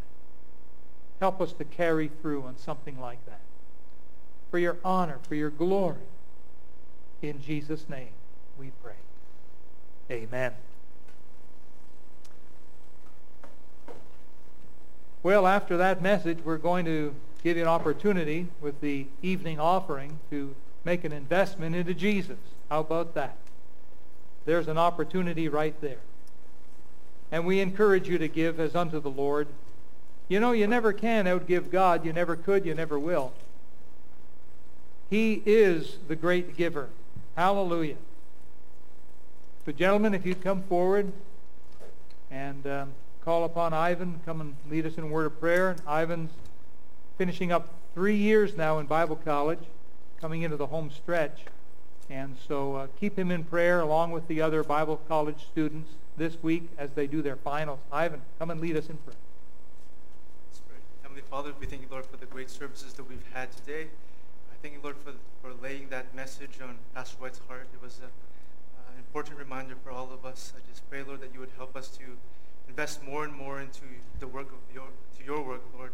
Help 1.19 1.41
us 1.41 1.53
to 1.53 1.63
carry 1.63 2.09
through 2.21 2.43
on 2.43 2.57
something 2.57 2.99
like 2.99 3.25
that. 3.25 3.39
For 4.51 4.59
your 4.59 4.77
honor, 4.85 5.19
for 5.27 5.35
your 5.35 5.49
glory. 5.49 5.97
In 7.21 7.41
Jesus' 7.41 7.89
name 7.89 8.09
we 8.59 8.71
pray. 8.83 8.93
Amen. 10.11 10.53
Well, 15.23 15.47
after 15.47 15.75
that 15.77 16.01
message, 16.01 16.37
we're 16.45 16.57
going 16.57 16.85
to 16.85 17.13
give 17.43 17.57
you 17.57 17.63
an 17.63 17.69
opportunity 17.69 18.47
with 18.61 18.79
the 18.81 19.07
evening 19.21 19.59
offering 19.59 20.19
to 20.29 20.55
make 20.85 21.03
an 21.03 21.11
investment 21.11 21.75
into 21.75 21.93
Jesus. 21.93 22.37
How 22.69 22.81
about 22.81 23.15
that? 23.15 23.35
There's 24.45 24.67
an 24.67 24.77
opportunity 24.77 25.49
right 25.49 25.79
there. 25.81 25.99
And 27.31 27.45
we 27.45 27.59
encourage 27.59 28.07
you 28.07 28.17
to 28.17 28.27
give 28.27 28.59
as 28.59 28.75
unto 28.75 28.99
the 28.99 29.09
Lord. 29.09 29.47
You 30.29 30.39
know, 30.39 30.51
you 30.51 30.67
never 30.67 30.93
can 30.93 31.25
outgive 31.25 31.71
God. 31.71 32.05
You 32.05 32.13
never 32.13 32.35
could. 32.35 32.65
You 32.65 32.73
never 32.73 32.97
will. 32.97 33.33
He 35.09 35.41
is 35.45 35.97
the 36.07 36.15
great 36.15 36.57
giver. 36.57 36.89
Hallelujah. 37.35 37.95
So, 39.65 39.71
gentlemen, 39.71 40.13
if 40.13 40.25
you'd 40.25 40.43
come 40.43 40.63
forward 40.63 41.11
and 42.31 42.65
um, 42.67 42.93
call 43.23 43.43
upon 43.43 43.73
Ivan, 43.73 44.21
come 44.25 44.41
and 44.41 44.55
lead 44.69 44.85
us 44.85 44.95
in 44.95 45.03
a 45.03 45.07
word 45.07 45.25
of 45.25 45.39
prayer. 45.39 45.75
Ivan's 45.87 46.31
finishing 47.17 47.51
up 47.51 47.69
three 47.93 48.15
years 48.15 48.55
now 48.55 48.79
in 48.79 48.85
Bible 48.85 49.17
college, 49.17 49.59
coming 50.19 50.43
into 50.43 50.57
the 50.57 50.67
home 50.67 50.91
stretch. 50.91 51.41
And 52.09 52.37
so 52.47 52.75
uh, 52.75 52.87
keep 52.99 53.17
him 53.17 53.31
in 53.31 53.43
prayer 53.43 53.81
along 53.81 54.11
with 54.11 54.27
the 54.27 54.41
other 54.41 54.63
Bible 54.63 55.01
college 55.07 55.45
students 55.51 55.89
this 56.17 56.35
week 56.41 56.67
as 56.77 56.89
they 56.91 57.07
do 57.07 57.21
their 57.21 57.35
finals. 57.35 57.79
Ivan, 57.91 58.21
come 58.39 58.49
and 58.49 58.59
lead 58.59 58.75
us 58.75 58.89
in 58.89 58.97
prayer. 58.97 59.17
Heavenly 61.03 61.21
Father, 61.21 61.53
we 61.59 61.67
thank 61.67 61.83
you, 61.83 61.87
Lord, 61.89 62.05
for 62.05 62.17
the 62.17 62.25
great 62.25 62.49
services 62.49 62.93
that 62.93 63.07
we've 63.07 63.23
had 63.33 63.51
today. 63.51 63.87
I 64.51 64.55
thank 64.61 64.73
you, 64.73 64.79
Lord, 64.83 64.97
for, 64.97 65.13
for 65.41 65.53
laying 65.61 65.89
that 65.89 66.13
message 66.15 66.59
on 66.61 66.77
Pastor 66.93 67.17
White's 67.19 67.39
heart. 67.47 67.67
It 67.73 67.81
was 67.81 67.99
an 67.99 68.05
uh, 68.05 68.97
important 68.97 69.37
reminder 69.37 69.75
for 69.83 69.91
all 69.91 70.11
of 70.11 70.25
us. 70.25 70.53
I 70.57 70.59
just 70.69 70.87
pray, 70.89 71.03
Lord, 71.03 71.21
that 71.21 71.33
you 71.33 71.39
would 71.39 71.51
help 71.55 71.75
us 71.75 71.87
to 71.97 72.03
invest 72.67 73.03
more 73.03 73.23
and 73.23 73.33
more 73.33 73.61
into 73.61 73.81
the 74.19 74.27
work 74.27 74.49
of 74.49 74.73
your, 74.73 74.87
to 75.17 75.23
your 75.23 75.41
work, 75.41 75.61
Lord, 75.77 75.91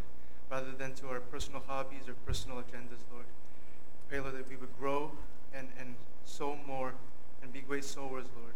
rather 0.49 0.71
than 0.71 0.93
to 0.95 1.07
our 1.09 1.19
personal 1.19 1.61
hobbies 1.67 2.07
or 2.07 2.13
personal 2.25 2.57
agendas, 2.57 3.03
Lord. 3.11 3.25
I 3.25 4.09
pray, 4.09 4.19
Lord, 4.21 4.37
that 4.37 4.49
we 4.49 4.55
would 4.55 4.75
grow 4.79 5.11
and, 5.53 5.67
and 5.79 5.95
sow 6.25 6.57
more 6.65 6.93
and 7.41 7.51
be 7.51 7.59
great 7.59 7.83
sowers, 7.83 8.25
Lord. 8.39 8.53